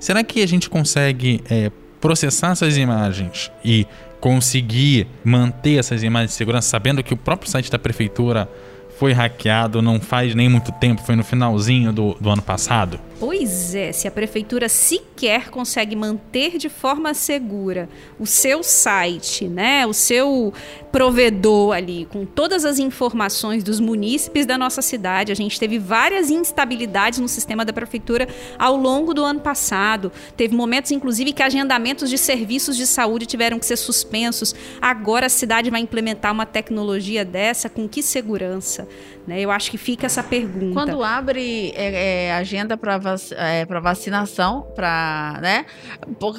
[0.00, 1.70] será que a gente consegue é,
[2.00, 3.86] processar essas imagens e
[4.18, 8.50] conseguir manter essas imagens de segurança, sabendo que o próprio site da prefeitura
[8.98, 12.98] foi hackeado não faz nem muito tempo, foi no finalzinho do, do ano passado?
[13.20, 17.86] Pois é, se a prefeitura sequer consegue manter de forma segura
[18.18, 20.54] o seu site, né, o seu
[20.90, 26.30] provedor ali, com todas as informações dos munícipes da nossa cidade, a gente teve várias
[26.30, 28.26] instabilidades no sistema da prefeitura
[28.58, 30.10] ao longo do ano passado.
[30.34, 34.54] Teve momentos, inclusive, que agendamentos de serviços de saúde tiveram que ser suspensos.
[34.80, 38.88] Agora a cidade vai implementar uma tecnologia dessa com que segurança?
[39.26, 39.40] Né?
[39.40, 40.72] Eu acho que fica essa pergunta.
[40.72, 42.98] Quando abre é, é, agenda para
[43.32, 45.66] é, vacinação, para, né?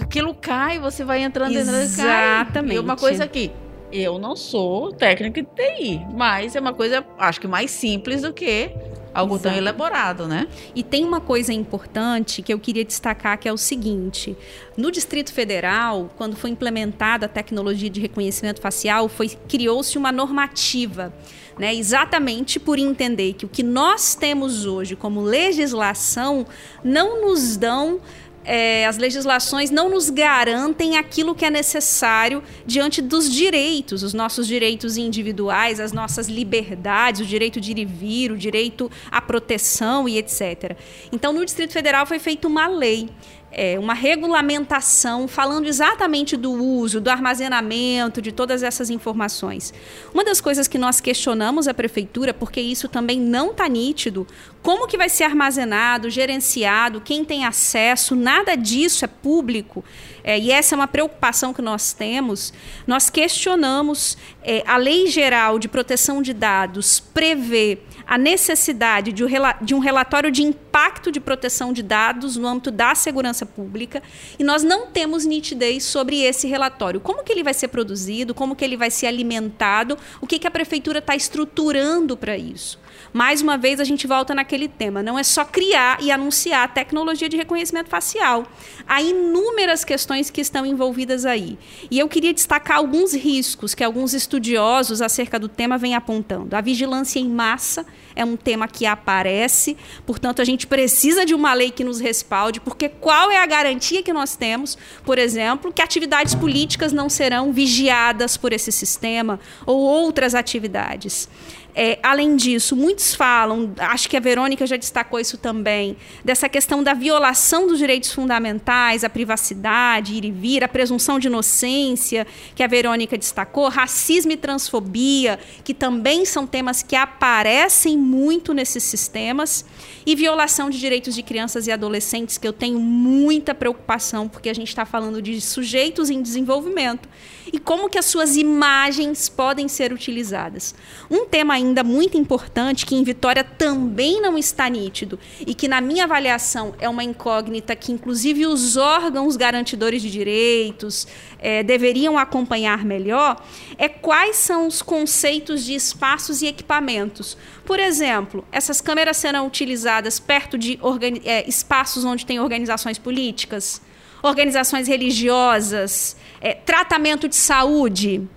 [0.02, 2.00] Aquilo cai, você vai entrando, Exatamente.
[2.00, 2.76] entrando, cai.
[2.76, 3.52] E uma coisa aqui,
[3.92, 8.34] eu não sou técnica de TI, mas é uma coisa, acho que mais simples do
[8.34, 8.72] que
[9.14, 9.50] algo Exato.
[9.50, 10.48] tão elaborado, né?
[10.76, 14.38] E tem uma coisa importante que eu queria destacar que é o seguinte:
[14.78, 21.14] no Distrito Federal, quando foi implementada a tecnologia de reconhecimento facial, foi criou-se uma normativa
[21.58, 21.76] né?
[21.76, 26.46] Exatamente por entender que o que nós temos hoje como legislação
[26.84, 28.00] não nos dão
[28.44, 34.48] é, as legislações não nos garantem aquilo que é necessário diante dos direitos, os nossos
[34.48, 40.08] direitos individuais, as nossas liberdades, o direito de ir e vir, o direito à proteção
[40.08, 40.76] e etc.
[41.12, 43.10] Então, no Distrito Federal foi feita uma lei
[43.52, 49.74] é, uma regulamentação falando exatamente do uso, do armazenamento, de todas essas informações.
[50.14, 54.26] Uma das coisas que nós questionamos a prefeitura, porque isso também não está nítido,
[54.62, 59.84] como que vai ser armazenado, gerenciado, quem tem acesso, nada disso é público.
[60.24, 62.54] É, e essa é uma preocupação que nós temos.
[62.88, 69.80] Nós questionamos é, a Lei Geral de Proteção de Dados prevê a necessidade de um
[69.80, 74.02] relatório de impacto de proteção de dados no âmbito da segurança pública
[74.38, 77.00] e nós não temos nitidez sobre esse relatório.
[77.00, 80.48] Como que ele vai ser produzido, como que ele vai ser alimentado, o que, que
[80.48, 82.80] a prefeitura está estruturando para isso.
[83.14, 85.04] Mais uma vez, a gente volta naquele tema.
[85.04, 88.46] Não é só criar e anunciar a tecnologia de reconhecimento facial.
[88.88, 91.60] Há inúmeras questões que estão envolvidas aí.
[91.90, 96.56] E eu queria destacar alguns riscos que alguns estudiosos acerca do tema vêm apontando.
[96.56, 101.54] A vigilância em massa é um tema que aparece, portanto, a gente precisa de uma
[101.54, 105.82] lei que nos respalde, porque qual é a garantia que nós temos, por exemplo, que
[105.82, 111.30] atividades políticas não serão vigiadas por esse sistema ou outras atividades?
[111.74, 116.84] É, além disso, muitos falam, acho que a Verônica já destacou isso também, dessa questão
[116.84, 122.62] da violação dos direitos fundamentais, a privacidade, ir e vir, a presunção de inocência, que
[122.62, 129.66] a Verônica destacou, racismo e transfobia, que também são temas que aparecem muito nesses sistemas,
[130.06, 134.54] e violação de direitos de crianças e adolescentes, que eu tenho muita preocupação, porque a
[134.54, 137.08] gente está falando de sujeitos em desenvolvimento
[137.52, 140.74] e como que as suas imagens podem ser utilizadas.
[141.10, 145.80] Um tema ainda muito importante que em Vitória também não está nítido e que na
[145.80, 151.08] minha avaliação é uma incógnita que inclusive os órgãos garantidores de direitos
[151.40, 153.44] é, deveriam acompanhar melhor
[153.78, 157.38] é quais são os conceitos de espaços e equipamentos.
[157.66, 160.80] Por exemplo, essas câmeras serão utilizadas perto de
[161.24, 163.82] é, espaços onde tem organizações políticas,
[164.22, 168.28] organizações religiosas, é, tratamento de saúde,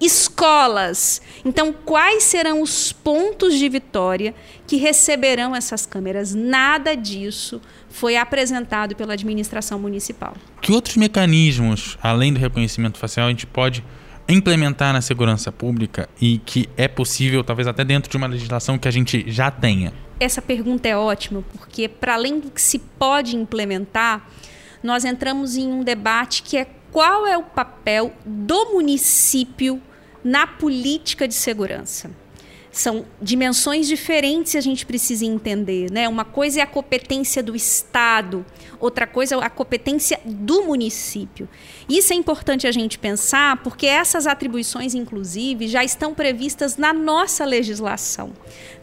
[0.00, 1.20] escolas.
[1.44, 4.34] Então, quais serão os pontos de vitória
[4.66, 6.34] que receberão essas câmeras?
[6.34, 10.34] Nada disso foi apresentado pela administração municipal.
[10.60, 13.84] Que outros mecanismos, além do reconhecimento facial, a gente pode
[14.28, 18.86] implementar na segurança pública e que é possível, talvez até dentro de uma legislação que
[18.86, 19.92] a gente já tenha?
[20.20, 24.28] Essa pergunta é ótima, porque para além do que se pode implementar,
[24.82, 29.80] nós entramos em um debate que é qual é o papel do município
[30.22, 32.10] na política de segurança.
[32.72, 36.08] São dimensões diferentes que a gente precisa entender, né?
[36.08, 38.46] Uma coisa é a competência do Estado,
[38.78, 41.48] outra coisa é a competência do município.
[41.88, 47.44] Isso é importante a gente pensar, porque essas atribuições, inclusive, já estão previstas na nossa
[47.44, 48.32] legislação.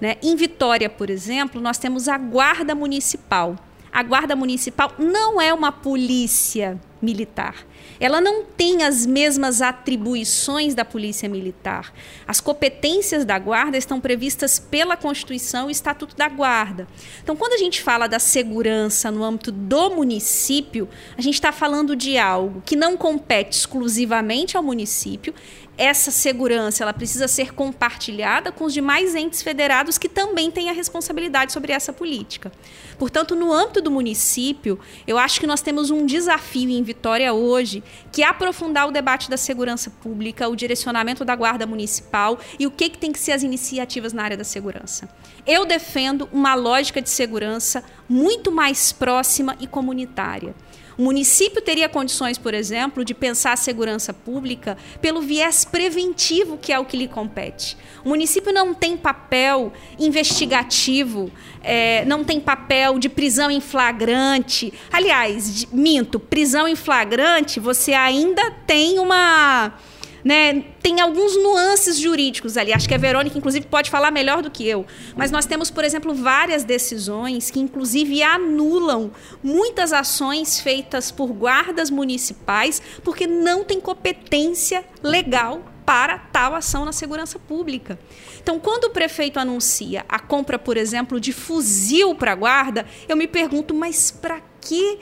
[0.01, 0.17] Né?
[0.21, 3.55] Em Vitória, por exemplo, nós temos a Guarda Municipal.
[3.89, 7.65] A Guarda Municipal não é uma polícia militar
[7.99, 11.93] ela não tem as mesmas atribuições da Polícia Militar.
[12.27, 16.87] As competências da Guarda estão previstas pela Constituição e Estatuto da Guarda.
[17.23, 21.95] Então, quando a gente fala da segurança no âmbito do município, a gente está falando
[21.95, 25.33] de algo que não compete exclusivamente ao município,
[25.77, 30.73] essa segurança ela precisa ser compartilhada com os demais entes federados que também têm a
[30.73, 32.51] responsabilidade sobre essa política.
[32.97, 37.83] Portanto, no âmbito do município, eu acho que nós temos um desafio em Vitória hoje
[38.11, 42.71] que é aprofundar o debate da segurança pública, o direcionamento da Guarda Municipal e o
[42.71, 45.07] que, que tem que ser as iniciativas na área da segurança.
[45.45, 50.55] Eu defendo uma lógica de segurança muito mais próxima e comunitária.
[50.97, 56.73] O município teria condições, por exemplo, de pensar a segurança pública pelo viés preventivo, que
[56.73, 57.77] é o que lhe compete.
[58.03, 61.31] O município não tem papel investigativo,
[61.63, 64.73] é, não tem papel de prisão em flagrante.
[64.91, 69.73] Aliás, de, minto, prisão em flagrante, você ainda tem uma
[70.27, 70.61] né?
[70.81, 72.73] Tem alguns nuances jurídicos ali.
[72.73, 74.85] Acho que a Verônica, inclusive, pode falar melhor do que eu.
[75.15, 79.09] Mas nós temos, por exemplo, várias decisões que, inclusive, anulam
[79.41, 86.91] muitas ações feitas por guardas municipais porque não tem competência legal para tal ação na
[86.91, 87.97] segurança pública.
[88.43, 93.15] Então, quando o prefeito anuncia a compra, por exemplo, de fuzil para a guarda, eu
[93.15, 94.99] me pergunto, mas para que?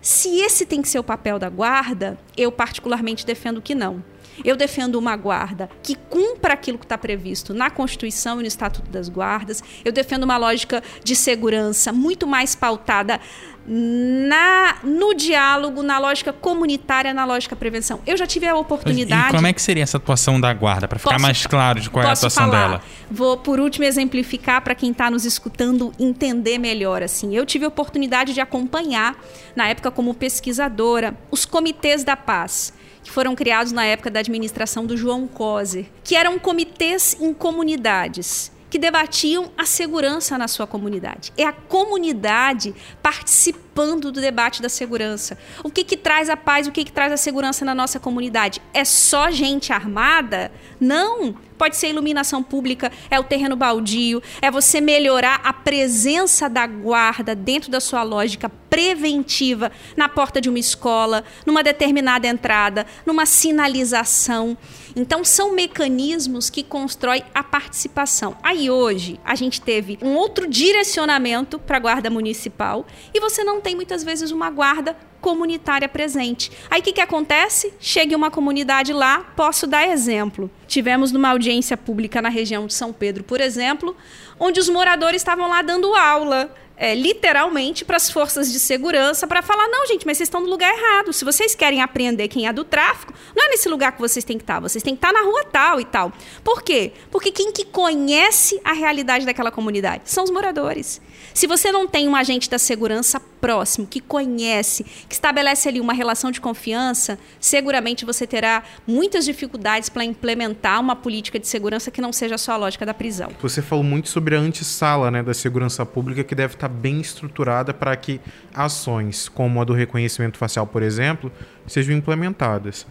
[0.00, 4.04] Se esse tem que ser o papel da guarda, eu particularmente defendo que não.
[4.44, 8.90] Eu defendo uma guarda que cumpra aquilo que está previsto na Constituição e no Estatuto
[8.90, 9.62] das Guardas.
[9.84, 13.20] Eu defendo uma lógica de segurança muito mais pautada
[13.68, 18.00] na, no diálogo, na lógica comunitária, na lógica prevenção.
[18.06, 19.30] Eu já tive a oportunidade.
[19.30, 21.90] E como é que seria essa atuação da guarda, para ficar posso, mais claro de
[21.90, 22.68] qual é a atuação falar.
[22.68, 22.82] dela?
[23.10, 27.02] Vou, por último, exemplificar para quem está nos escutando entender melhor.
[27.02, 29.16] Assim, eu tive a oportunidade de acompanhar,
[29.56, 32.72] na época como pesquisadora, os comitês da paz
[33.06, 38.50] que foram criados na época da administração do João Coser, que eram comitês em comunidades
[38.68, 41.32] que debatiam a segurança na sua comunidade.
[41.36, 45.36] É a comunidade participando do debate da segurança.
[45.62, 48.62] O que, que traz a paz, o que, que traz a segurança na nossa comunidade?
[48.72, 50.50] É só gente armada?
[50.80, 51.34] Não.
[51.58, 57.34] Pode ser iluminação pública, é o terreno baldio, é você melhorar a presença da guarda
[57.34, 64.56] dentro da sua lógica preventiva na porta de uma escola, numa determinada entrada, numa sinalização.
[64.94, 68.36] Então, são mecanismos que constroem a participação.
[68.42, 73.60] Aí, hoje, a gente teve um outro direcionamento para a guarda municipal e você não
[73.66, 76.52] tem muitas vezes uma guarda comunitária presente.
[76.70, 77.74] Aí o que, que acontece?
[77.80, 80.48] Chega uma comunidade lá, posso dar exemplo.
[80.68, 83.96] Tivemos numa audiência pública na região de São Pedro, por exemplo,
[84.38, 89.42] onde os moradores estavam lá dando aula é, literalmente para as forças de segurança para
[89.42, 91.12] falar: não, gente, mas vocês estão no lugar errado.
[91.12, 94.36] Se vocês querem aprender quem é do tráfico, não é nesse lugar que vocês têm
[94.36, 96.12] que estar, vocês têm que estar na rua tal e tal.
[96.44, 96.92] Por quê?
[97.10, 101.00] Porque quem que conhece a realidade daquela comunidade são os moradores.
[101.32, 105.92] Se você não tem um agente da segurança próximo, que conhece, que estabelece ali uma
[105.92, 112.00] relação de confiança, seguramente você terá muitas dificuldades para implementar uma política de segurança que
[112.00, 113.30] não seja só a lógica da prisão.
[113.40, 117.72] Você falou muito sobre a antessala né, da segurança pública, que deve estar bem estruturada
[117.72, 118.20] para que
[118.52, 121.30] ações como a do reconhecimento facial, por exemplo,
[121.66, 122.86] sejam implementadas.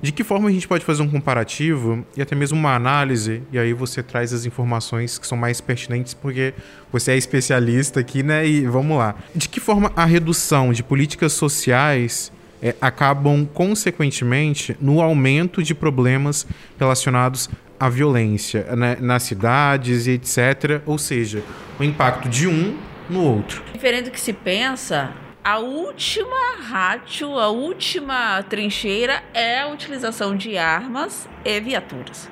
[0.00, 3.58] De que forma a gente pode fazer um comparativo e até mesmo uma análise, e
[3.58, 6.54] aí você traz as informações que são mais pertinentes, porque
[6.92, 8.46] você é especialista aqui, né?
[8.46, 9.14] E vamos lá.
[9.34, 16.46] De que forma a redução de políticas sociais é, acabam, consequentemente, no aumento de problemas
[16.78, 20.82] relacionados à violência né, nas cidades e etc.
[20.84, 21.42] Ou seja,
[21.78, 22.76] o impacto de um
[23.08, 23.62] no outro.
[23.72, 25.12] Diferente do que se pensa,
[25.48, 32.30] a última ratio, a última trincheira é a utilização de armas e viaturas.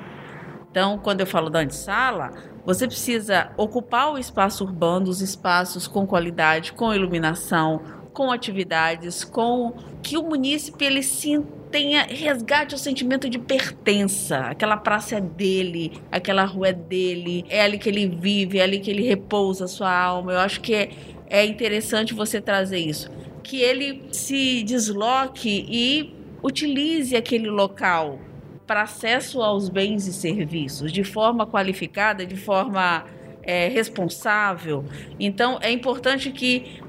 [0.69, 2.29] Então, quando eu falo da antessala,
[2.63, 7.81] você precisa ocupar o espaço urbano, os espaços com qualidade, com iluminação,
[8.13, 14.41] com atividades, com que o munícipe ele sim tenha resgate o sentimento de pertença.
[14.41, 18.79] Aquela praça é dele, aquela rua é dele, é ali que ele vive, é ali
[18.79, 20.33] que ele repousa a sua alma.
[20.33, 20.89] Eu acho que é
[21.29, 23.09] é interessante você trazer isso.
[23.43, 26.13] Que ele se desloque e
[26.43, 28.19] utilize aquele local
[28.65, 33.05] para acesso aos bens e serviços de forma qualificada, de forma
[33.41, 34.83] é, responsável.
[35.17, 36.81] Então, é importante que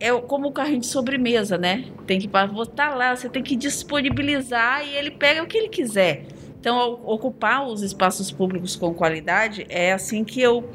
[0.00, 1.84] é como o carrinho de sobremesa, né?
[2.08, 6.26] Tem que botar lá, você tem que disponibilizar e ele pega o que ele quiser.
[6.58, 10.68] Então, ocupar os espaços públicos com qualidade é assim que eu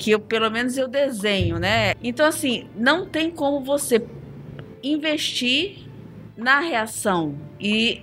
[0.00, 1.92] que eu pelo menos eu desenho, né?
[2.02, 4.02] Então assim, não tem como você
[4.82, 5.86] investir
[6.34, 8.02] na reação e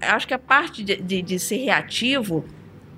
[0.00, 2.44] acho que a parte de, de, de ser reativo,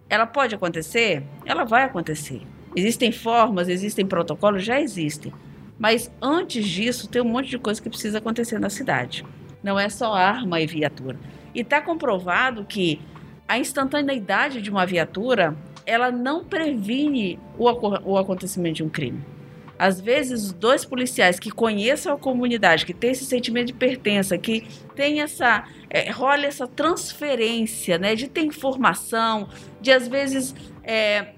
[0.09, 2.41] ela pode acontecer, ela vai acontecer.
[2.75, 5.31] Existem formas, existem protocolos, já existem.
[5.79, 9.27] Mas antes disso, tem um monte de coisa que precisa acontecer na cidade.
[9.63, 11.19] Não é só arma e viatura.
[11.55, 12.99] E está comprovado que
[13.47, 15.55] a instantaneidade de uma viatura
[15.89, 17.65] ela não previne o,
[18.05, 19.25] o acontecimento de um crime.
[19.79, 24.67] Às vezes, dois policiais que conheçam a comunidade, que têm esse sentimento de pertença, que
[24.95, 29.49] têm essa, é, rola essa transferência, né, de ter informação,
[29.81, 31.29] de às vezes é,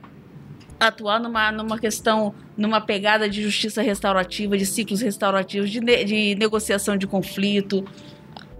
[0.80, 6.34] atuar numa, numa questão, numa pegada de justiça restaurativa, de ciclos restaurativos, de, ne de
[6.34, 7.84] negociação de conflito.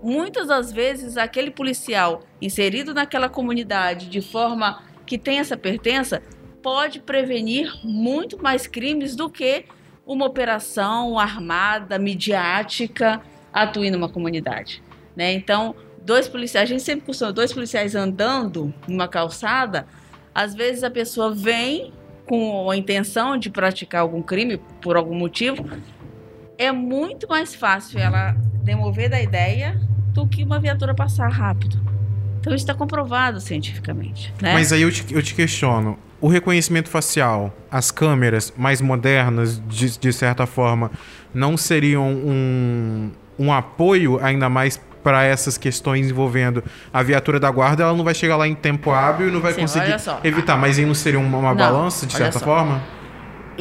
[0.03, 6.23] Muitas das vezes, aquele policial inserido naquela comunidade de forma que tem essa pertença
[6.63, 9.65] pode prevenir muito mais crimes do que
[10.07, 13.21] uma operação armada, midiática,
[13.53, 14.81] atue numa comunidade.
[15.17, 15.33] Né?
[15.33, 19.85] Então, dois policiais, a gente sempre costuma, dois policiais andando numa calçada,
[20.33, 21.93] às vezes a pessoa vem
[22.25, 25.69] com a intenção de praticar algum crime por algum motivo,
[26.57, 29.77] é muito mais fácil ela demover da ideia
[30.13, 32.00] do que uma viatura passar rápido.
[32.41, 34.33] Então isso está comprovado cientificamente.
[34.41, 34.55] Né?
[34.55, 35.99] Mas aí eu te, eu te questiono.
[36.21, 40.91] O reconhecimento facial, as câmeras mais modernas, de, de certa forma,
[41.33, 46.63] não seriam um, um apoio ainda mais para essas questões envolvendo
[46.93, 49.55] a viatura da guarda, ela não vai chegar lá em tempo hábil e não vai
[49.55, 50.59] Sim, conseguir evitar.
[50.59, 52.83] Mas aí não seria uma, uma não, balança, de certa forma?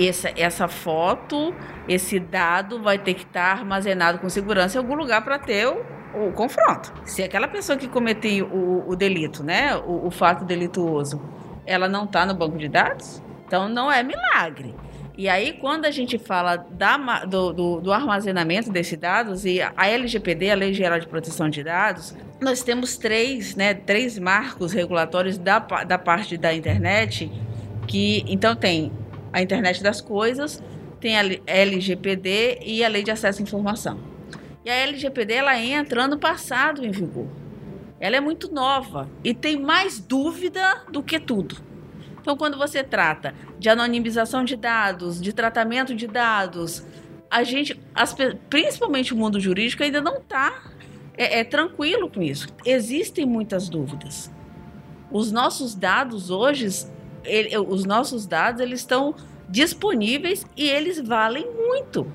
[0.07, 1.53] Essa, essa foto,
[1.87, 5.83] esse dado vai ter que estar armazenado com segurança em algum lugar para ter o,
[6.15, 6.93] o, confronto.
[7.05, 11.21] Se aquela pessoa que cometeu o, o delito, né, o, o fato delituoso,
[11.65, 14.73] ela não está no banco de dados, então não é milagre.
[15.19, 19.85] E aí, quando a gente fala da, do, do, do, armazenamento desses dados, e a
[19.85, 25.37] LGPD, a Lei Geral de Proteção de Dados, nós temos três, né, três marcos regulatórios
[25.37, 27.29] da, da parte da internet,
[27.85, 28.93] que então tem
[29.31, 30.61] a internet das coisas,
[30.99, 33.99] tem a LGPD e a Lei de Acesso à Informação.
[34.63, 37.27] E a LGPD ela entra ano passado em vigor.
[37.99, 41.57] Ela é muito nova e tem mais dúvida do que tudo.
[42.21, 46.85] Então, quando você trata de anonimização de dados, de tratamento de dados,
[47.29, 48.15] a gente, as,
[48.49, 50.71] principalmente o mundo jurídico, ainda não está
[51.17, 52.47] é, é, tranquilo com isso.
[52.65, 54.31] Existem muitas dúvidas.
[55.11, 56.67] Os nossos dados hoje,
[57.29, 59.15] ele, os nossos dados, eles estão
[59.47, 62.11] disponíveis e eles valem muito.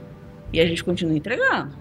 [0.53, 1.77] E a gente continua entregando.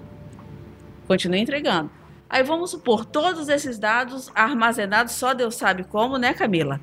[1.08, 1.92] Continua entregando.
[2.30, 6.80] Aí vamos supor, todos esses dados armazenados, só Deus sabe como, né, Camila?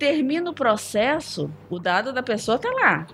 [0.00, 3.06] termina o processo, o dado da pessoa está lá.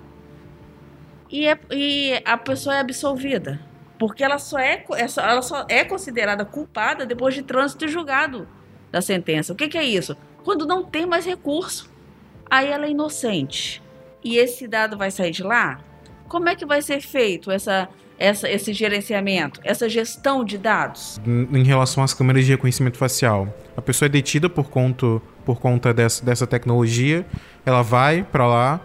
[1.29, 3.61] E, é, e a pessoa é absolvida.
[3.99, 8.49] Porque ela só, é, é ela só é considerada culpada depois de trânsito julgado
[8.93, 9.53] da sentença.
[9.53, 10.17] O que, que é isso?
[10.45, 11.91] Quando não tem mais recurso.
[12.51, 13.83] Aí ela é inocente.
[14.23, 15.81] E esse dado vai sair de lá?
[16.29, 17.89] Como é que vai ser feito essa,
[18.19, 21.21] essa, esse gerenciamento, essa gestão de dados?
[21.25, 25.95] Em relação às câmeras de reconhecimento facial, a pessoa é detida por conta, por conta
[25.95, 27.25] dessa, dessa tecnologia,
[27.65, 28.81] ela vai para lá,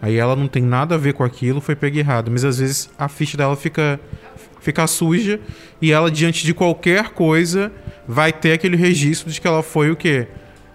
[0.00, 2.90] aí ela não tem nada a ver com aquilo, foi pega errado, mas às vezes
[2.98, 4.00] a ficha dela fica,
[4.60, 5.40] fica suja
[5.82, 7.70] e ela, diante de qualquer coisa,
[8.08, 10.28] vai ter aquele registro de que ela foi o quê?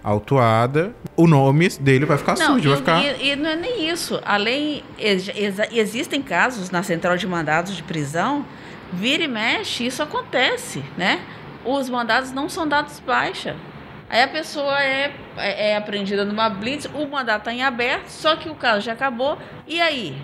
[0.04, 3.04] Autuada, o nome dele vai ficar não, sujo, e, vai ficar...
[3.04, 4.20] E, e, não é nem isso.
[4.26, 5.30] Além, ex,
[5.72, 8.46] existem casos na central de mandados de prisão,
[8.92, 11.22] vira e mexe, isso acontece, né?
[11.64, 13.56] Os mandados não são dados baixa.
[14.10, 18.36] Aí a pessoa é, é, é apreendida numa blitz, o mandato está em aberto, só
[18.36, 19.38] que o caso já acabou.
[19.68, 20.18] E aí?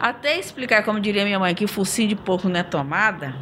[0.00, 3.34] Até explicar, como diria minha mãe, que focinho de porco não é tomada,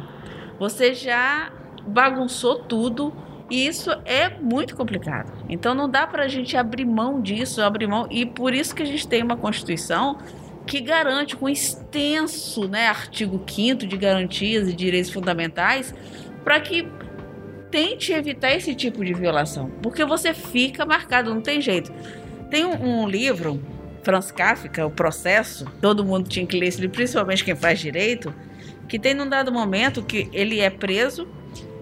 [0.59, 1.51] você já
[1.85, 3.13] bagunçou tudo
[3.49, 5.31] e isso é muito complicado.
[5.47, 8.07] Então não dá para a gente abrir mão disso, abrir mão.
[8.11, 10.17] E por isso que a gente tem uma Constituição
[10.65, 15.95] que garante com extenso né, artigo 5 de garantias e direitos fundamentais
[16.43, 16.87] para que
[17.71, 19.71] tente evitar esse tipo de violação.
[19.81, 21.93] Porque você fica marcado, não tem jeito.
[22.49, 23.61] Tem um, um livro,
[24.03, 28.33] Franz Kafka, O Processo, todo mundo tinha que ler esse livro, principalmente quem faz direito,
[28.89, 31.27] que tem num dado momento que ele é preso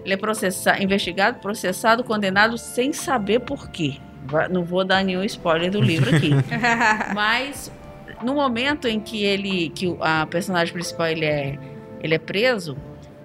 [0.06, 3.96] ele é processado, investigado, processado, condenado sem saber por quê.
[4.48, 6.30] Não vou dar nenhum spoiler do livro aqui.
[7.12, 7.72] Mas
[8.22, 11.58] no momento em que ele, que a personagem principal ele é,
[12.00, 12.76] ele é preso,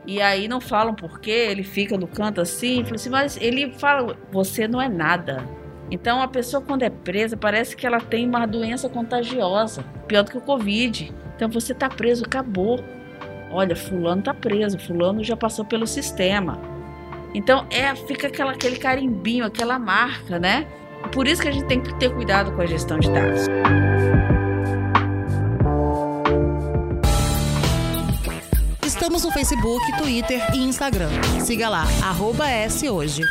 [0.08, 4.18] e aí não falam por quê, ele fica no canto assim, assim, mas ele fala,
[4.32, 5.48] você não é nada.
[5.92, 10.32] Então a pessoa quando é presa parece que ela tem uma doença contagiosa, pior do
[10.32, 11.14] que o Covid.
[11.36, 12.84] Então você está preso, acabou.
[13.52, 16.60] Olha, fulano está preso, fulano já passou pelo sistema.
[17.34, 20.66] Então é, fica aquela, aquele carimbinho, aquela marca, né?
[21.14, 23.48] Por isso que a gente tem que ter cuidado com a gestão de dados.
[28.86, 31.10] Estamos no Facebook, Twitter e Instagram.
[31.44, 33.24] Siga lá, arroba S hoje.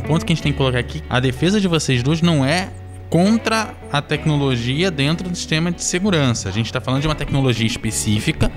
[0.00, 1.02] Ponto que a gente tem que colocar aqui.
[1.08, 2.68] A defesa de vocês dois não é
[3.10, 6.48] contra a tecnologia dentro do sistema de segurança.
[6.48, 8.50] A gente está falando de uma tecnologia específica.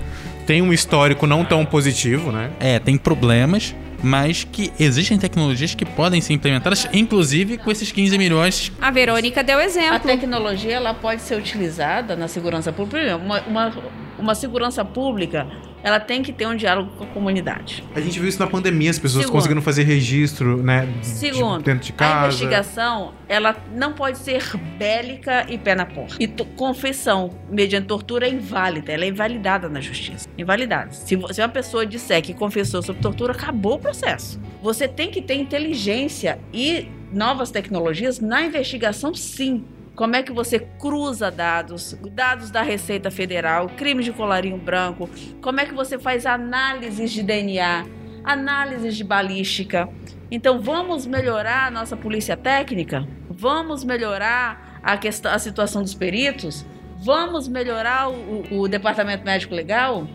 [0.46, 2.50] Tem um histórico não tão positivo, né?
[2.58, 8.16] É, tem problemas, mas que existem tecnologias que podem ser implementadas, inclusive com esses 15
[8.18, 8.72] milhões.
[8.80, 10.00] A Verônica deu A exemplo.
[10.00, 13.16] tecnologia ela pode ser utilizada na segurança pública.
[13.16, 13.72] Uma, uma,
[14.18, 15.46] uma segurança pública
[15.80, 17.84] ela tem que ter um diálogo com a comunidade.
[17.94, 19.36] A gente viu isso na pandemia, as pessoas Segundo.
[19.36, 20.86] conseguindo fazer registro, né?
[21.00, 22.26] de- Segundo, dentro de a casa.
[22.26, 24.42] investigação ela não pode ser
[24.76, 26.16] bélica e pé na porta.
[26.18, 30.28] E confissão mediante tortura é inválida, ela é invalidada na justiça.
[30.36, 30.90] Invalidada.
[30.90, 34.40] Se, se uma pessoa disser que confessou sobre tortura, acabou o processo.
[34.60, 39.64] Você tem que ter inteligência e novas tecnologias na investigação, sim.
[39.98, 45.10] Como é que você cruza dados, dados da Receita Federal, crimes de colarinho branco?
[45.42, 47.84] Como é que você faz análises de DNA,
[48.22, 49.88] análises de balística?
[50.30, 53.08] Então vamos melhorar a nossa polícia técnica?
[53.28, 56.64] Vamos melhorar a, questão, a situação dos peritos?
[57.02, 60.06] Vamos melhorar o, o- departamento médico legal?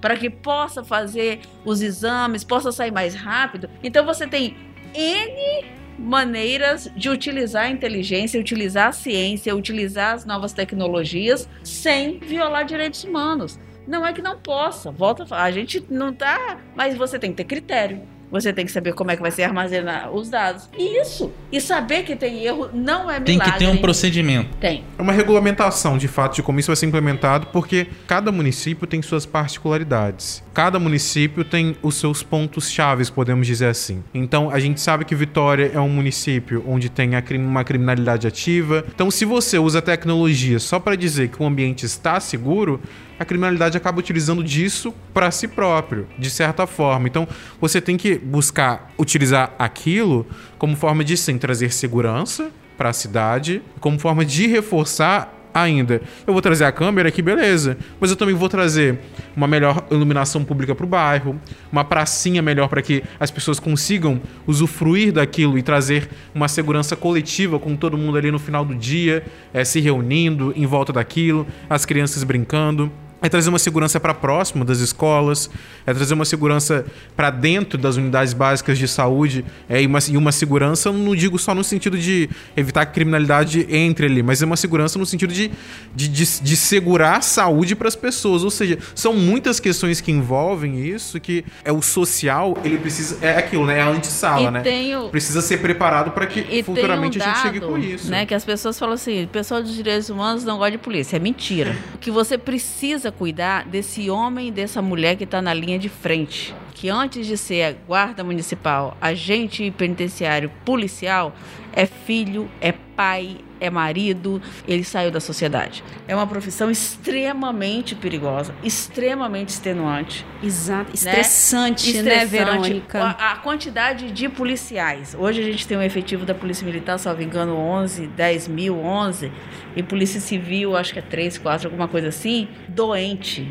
[0.00, 3.68] Para que possa fazer os exames, possa sair mais rápido.
[3.82, 4.56] Então você tem
[4.94, 5.64] N
[5.98, 13.04] maneiras de utilizar a inteligência, utilizar a ciência, utilizar as novas tecnologias sem violar direitos
[13.04, 13.58] humanos.
[13.86, 17.30] Não é que não possa, volta a falar, a gente não tá, mas você tem
[17.30, 18.02] que ter critério.
[18.30, 20.68] Você tem que saber como é que vai ser armazenar os dados.
[20.76, 23.52] E isso, e saber que tem erro não é Tem milagre.
[23.52, 24.56] que ter um procedimento.
[24.56, 24.84] Tem.
[24.98, 29.00] É uma regulamentação, de fato, de como isso vai ser implementado, porque cada município tem
[29.00, 30.42] suas particularidades.
[30.56, 34.02] Cada município tem os seus pontos chaves, podemos dizer assim.
[34.14, 38.82] Então, a gente sabe que Vitória é um município onde tem uma criminalidade ativa.
[38.88, 42.80] Então, se você usa tecnologia só para dizer que o ambiente está seguro,
[43.18, 47.06] a criminalidade acaba utilizando disso para si próprio, de certa forma.
[47.06, 47.28] Então,
[47.60, 50.26] você tem que buscar utilizar aquilo
[50.56, 56.00] como forma de sim trazer segurança para a cidade, como forma de reforçar ainda.
[56.26, 57.76] Eu vou trazer a câmera aqui, beleza.
[57.98, 58.98] Mas eu também vou trazer
[59.36, 61.40] uma melhor iluminação pública para o bairro,
[61.72, 67.58] uma pracinha melhor para que as pessoas consigam usufruir daquilo e trazer uma segurança coletiva
[67.58, 71.84] com todo mundo ali no final do dia, eh, se reunindo em volta daquilo, as
[71.84, 72.90] crianças brincando.
[73.22, 75.48] É trazer uma segurança para próximo das escolas,
[75.86, 76.84] é trazer uma segurança
[77.16, 81.38] para dentro das unidades básicas de saúde, é, e, uma, e uma segurança, não digo
[81.38, 85.06] só no sentido de evitar que a criminalidade entre ali, mas é uma segurança no
[85.06, 85.50] sentido de,
[85.94, 88.44] de, de, de segurar a saúde para as pessoas.
[88.44, 93.16] Ou seja, são muitas questões que envolvem isso, que é o social, ele precisa.
[93.24, 93.78] É aquilo, né?
[93.78, 94.98] É a antessala, E né?
[94.98, 98.10] o- Precisa ser preparado para que E futuramente um a gente chegue dado, com isso.
[98.10, 101.16] Né, que as pessoas falam assim: o pessoal dos direitos humanos não gosta de polícia.
[101.16, 101.74] É mentira.
[101.94, 105.88] O que você precisa cuidar desse homem e dessa mulher que está na linha de
[105.88, 106.54] frente.
[106.74, 111.34] Que antes de ser guarda municipal, agente penitenciário, policial,
[111.76, 115.84] é filho, é pai, é marido, ele saiu da sociedade.
[116.08, 120.24] É uma profissão extremamente perigosa, extremamente extenuante.
[120.42, 120.94] Exato.
[120.94, 122.30] Estressante, né, Estressante.
[122.30, 123.02] Verônica?
[123.02, 125.14] A, a quantidade de policiais.
[125.18, 129.30] Hoje a gente tem um efetivo da Polícia Militar, salvo engano, 11, 10 mil, 11.
[129.76, 132.48] E Polícia Civil, acho que é 3, 4, alguma coisa assim.
[132.68, 133.46] Doente,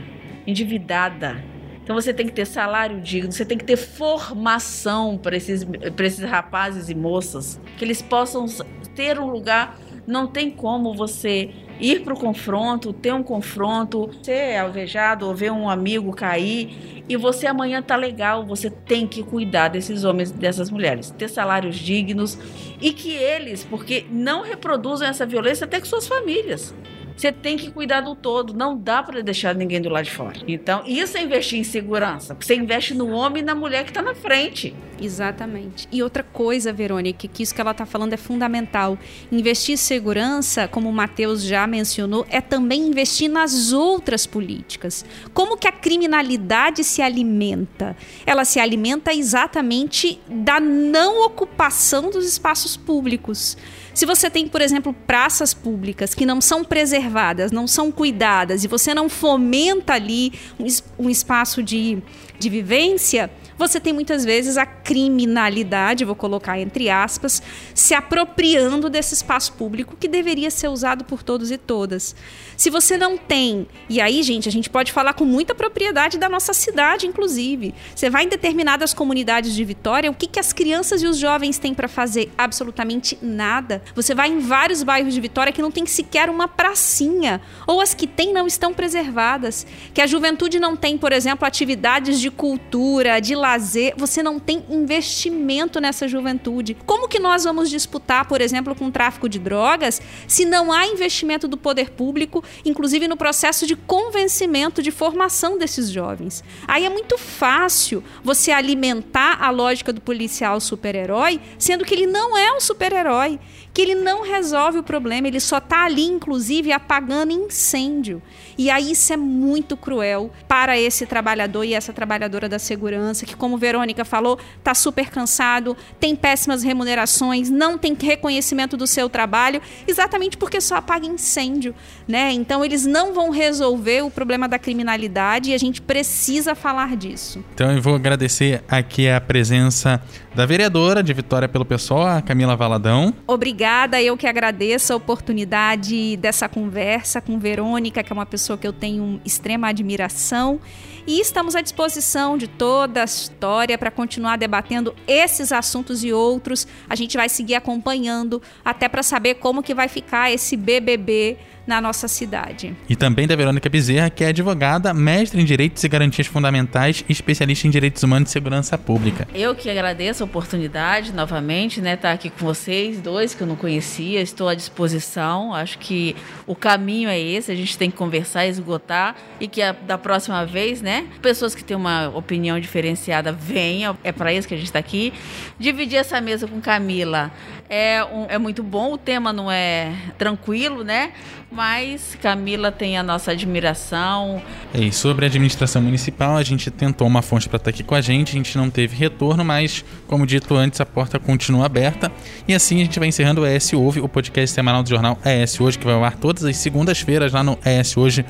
[0.48, 1.44] endividada.
[1.86, 5.64] Então você tem que ter salário digno, você tem que ter formação para esses,
[6.00, 8.48] esses rapazes e moças, que eles possam
[8.96, 9.80] ter um lugar.
[10.08, 15.52] Não tem como você ir para o confronto, ter um confronto, ser alvejado ou ver
[15.52, 18.44] um amigo cair e você amanhã tá legal.
[18.48, 22.36] Você tem que cuidar desses homens, dessas mulheres, ter salários dignos
[22.82, 26.74] e que eles, porque não reproduzam essa violência até com suas famílias.
[27.16, 30.38] Você tem que cuidar do todo, não dá para deixar ninguém do lado de fora.
[30.48, 32.36] Então, isso é investir em segurança.
[32.40, 34.76] Você investe no homem e na mulher que está na frente.
[35.02, 35.88] Exatamente.
[35.92, 38.98] E outra coisa, Verônica, que isso que ela está falando é fundamental.
[39.32, 45.06] Investir em segurança, como o Matheus já mencionou, é também investir nas outras políticas.
[45.34, 47.96] Como que a criminalidade se alimenta?
[48.26, 53.58] Ela se alimenta exatamente da não ocupação dos espaços públicos.
[53.94, 58.68] Se você tem, por exemplo, praças públicas que não são preservadas, não são cuidadas, e
[58.68, 62.02] você não fomenta ali um, es- espaço de,
[62.38, 67.42] de vivência, você tem muitas vezes a criminalidade, vou colocar entre aspas,
[67.74, 72.16] se apropriando desse espaço público que deveria ser usado por todos e todas.
[72.58, 76.30] Se você não tem, e aí, gente, a gente pode falar com muita propriedade da
[76.30, 77.74] nossa cidade, inclusive.
[77.96, 81.58] Você vai em determinadas comunidades de Vitória, o que, que as crianças e os jovens
[81.58, 82.32] têm para fazer?
[82.38, 83.82] Absolutamente nada.
[83.94, 87.94] Você vai em vários bairros de Vitória que não tem sequer uma pracinha, ou as
[87.94, 89.66] que tem não estão preservadas.
[89.94, 94.66] Que a juventude não tem, por exemplo, atividades de cultura, de lazer, você não tem
[94.70, 96.76] investimento nessa juventude.
[96.86, 100.88] Como que nós vamos disputar, por exemplo, com o tráfico de drogas, se não há
[100.88, 106.44] investimento do poder público, inclusive no processo de convencimento, de formação desses jovens?
[106.68, 112.36] Aí é muito fácil você alimentar a lógica do policial super-herói, sendo que ele não
[112.36, 113.40] é um super-herói,
[113.76, 118.22] que ele não resolve o problema, ele só está ali, inclusive, apagando incêndio.
[118.58, 123.36] E aí isso é muito cruel para esse trabalhador e essa trabalhadora da segurança, que,
[123.36, 129.62] como Verônica falou, está super cansado, tem péssimas remunerações, não tem reconhecimento do seu trabalho,
[129.86, 131.76] exatamente porque só apaga incêndio.
[132.08, 132.32] Né?
[132.32, 137.44] Então eles não vão resolver o problema da criminalidade e a gente precisa falar disso.
[137.54, 140.02] Então eu vou agradecer aqui a presença
[140.34, 143.14] da vereadora de Vitória pelo Pessoal, a Camila Valadão.
[143.26, 143.65] Obrigada,
[144.00, 148.72] eu que agradeço a oportunidade dessa conversa com Verônica, que é uma pessoa que eu
[148.72, 150.60] tenho extrema admiração.
[151.08, 156.68] E estamos à disposição de toda a história para continuar debatendo esses assuntos e outros.
[156.90, 161.82] A gente vai seguir acompanhando até para saber como que vai ficar esse BBB na
[161.82, 162.76] nossa cidade.
[162.88, 167.12] E também da Verônica Bezerra, que é advogada, mestre em Direitos e Garantias Fundamentais e
[167.12, 169.28] especialista em Direitos Humanos e Segurança Pública.
[169.34, 173.48] Eu que agradeço a oportunidade novamente, né, estar tá aqui com vocês dois que eu
[173.48, 175.54] não conhecia, estou à disposição.
[175.54, 179.72] Acho que o caminho é esse, a gente tem que conversar, esgotar e que a,
[179.72, 183.98] da próxima vez, né, pessoas que têm uma opinião diferenciada venham.
[184.04, 185.14] É para isso que a gente está aqui.
[185.60, 187.32] Dividir essa mesa com Camila
[187.70, 188.94] é, um, é muito bom.
[188.94, 191.12] O tema não é tranquilo, né?
[191.52, 194.42] Mas Camila tem a nossa admiração.
[194.74, 198.02] E sobre a administração municipal, a gente tentou uma fonte para estar aqui com a
[198.02, 202.12] gente, a gente não teve retorno, mas, como dito antes, a porta continua aberta.
[202.48, 205.60] E assim a gente vai encerrando o ES Ouve, o podcast semanal do jornal ES
[205.60, 208.26] Hoje, que vai ao ar todas as segundas-feiras lá no ES Hoje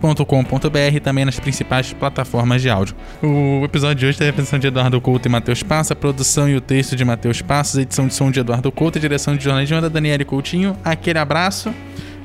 [0.00, 2.94] com.br também nas principais plataformas de áudio.
[3.22, 6.48] O episódio de hoje teve a apresentação de Eduardo Couto e Matheus Passos, a produção
[6.48, 9.44] e o texto de Matheus Passos, edição de som de Eduardo Couto, a direção de
[9.44, 10.76] jornalismo da Daniele Coutinho.
[10.84, 11.72] Aquele abraço.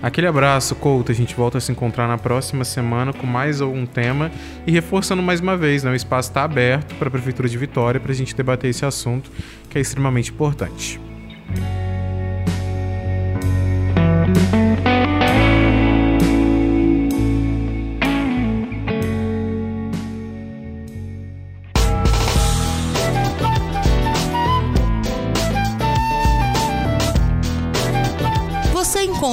[0.01, 1.13] Aquele abraço, Couto.
[1.13, 4.29] A gente volta a se encontrar na próxima semana com mais algum tema
[4.67, 8.01] e reforçando mais uma vez, né, o espaço está aberto para a Prefeitura de Vitória
[8.01, 9.31] para a gente debater esse assunto
[9.69, 10.99] que é extremamente importante.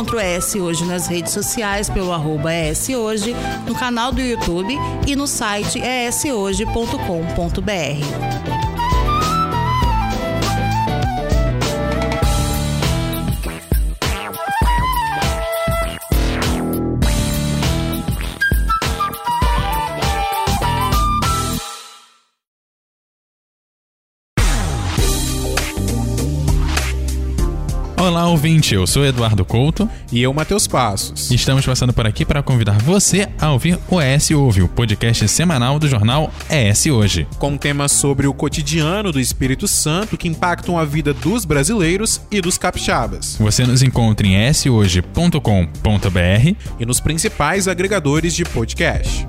[0.01, 2.51] Encontra o ES Hoje nas redes sociais pelo arroba
[2.97, 3.35] Hoje,
[3.67, 4.75] no canal do YouTube
[5.07, 8.70] e no site eshoje.com.br.
[28.11, 28.75] Olá, ouvinte.
[28.75, 29.89] Eu sou Eduardo Couto.
[30.11, 31.31] E eu, Matheus Passos.
[31.31, 35.79] Estamos passando por aqui para convidar você a ouvir o ES Ouve, o podcast semanal
[35.79, 37.29] do jornal ES Hoje.
[37.39, 42.41] Com temas sobre o cotidiano do Espírito Santo que impactam a vida dos brasileiros e
[42.41, 43.37] dos capixabas.
[43.39, 45.41] Você nos encontra em eshoje.com.br
[46.81, 49.25] e nos principais agregadores de podcast.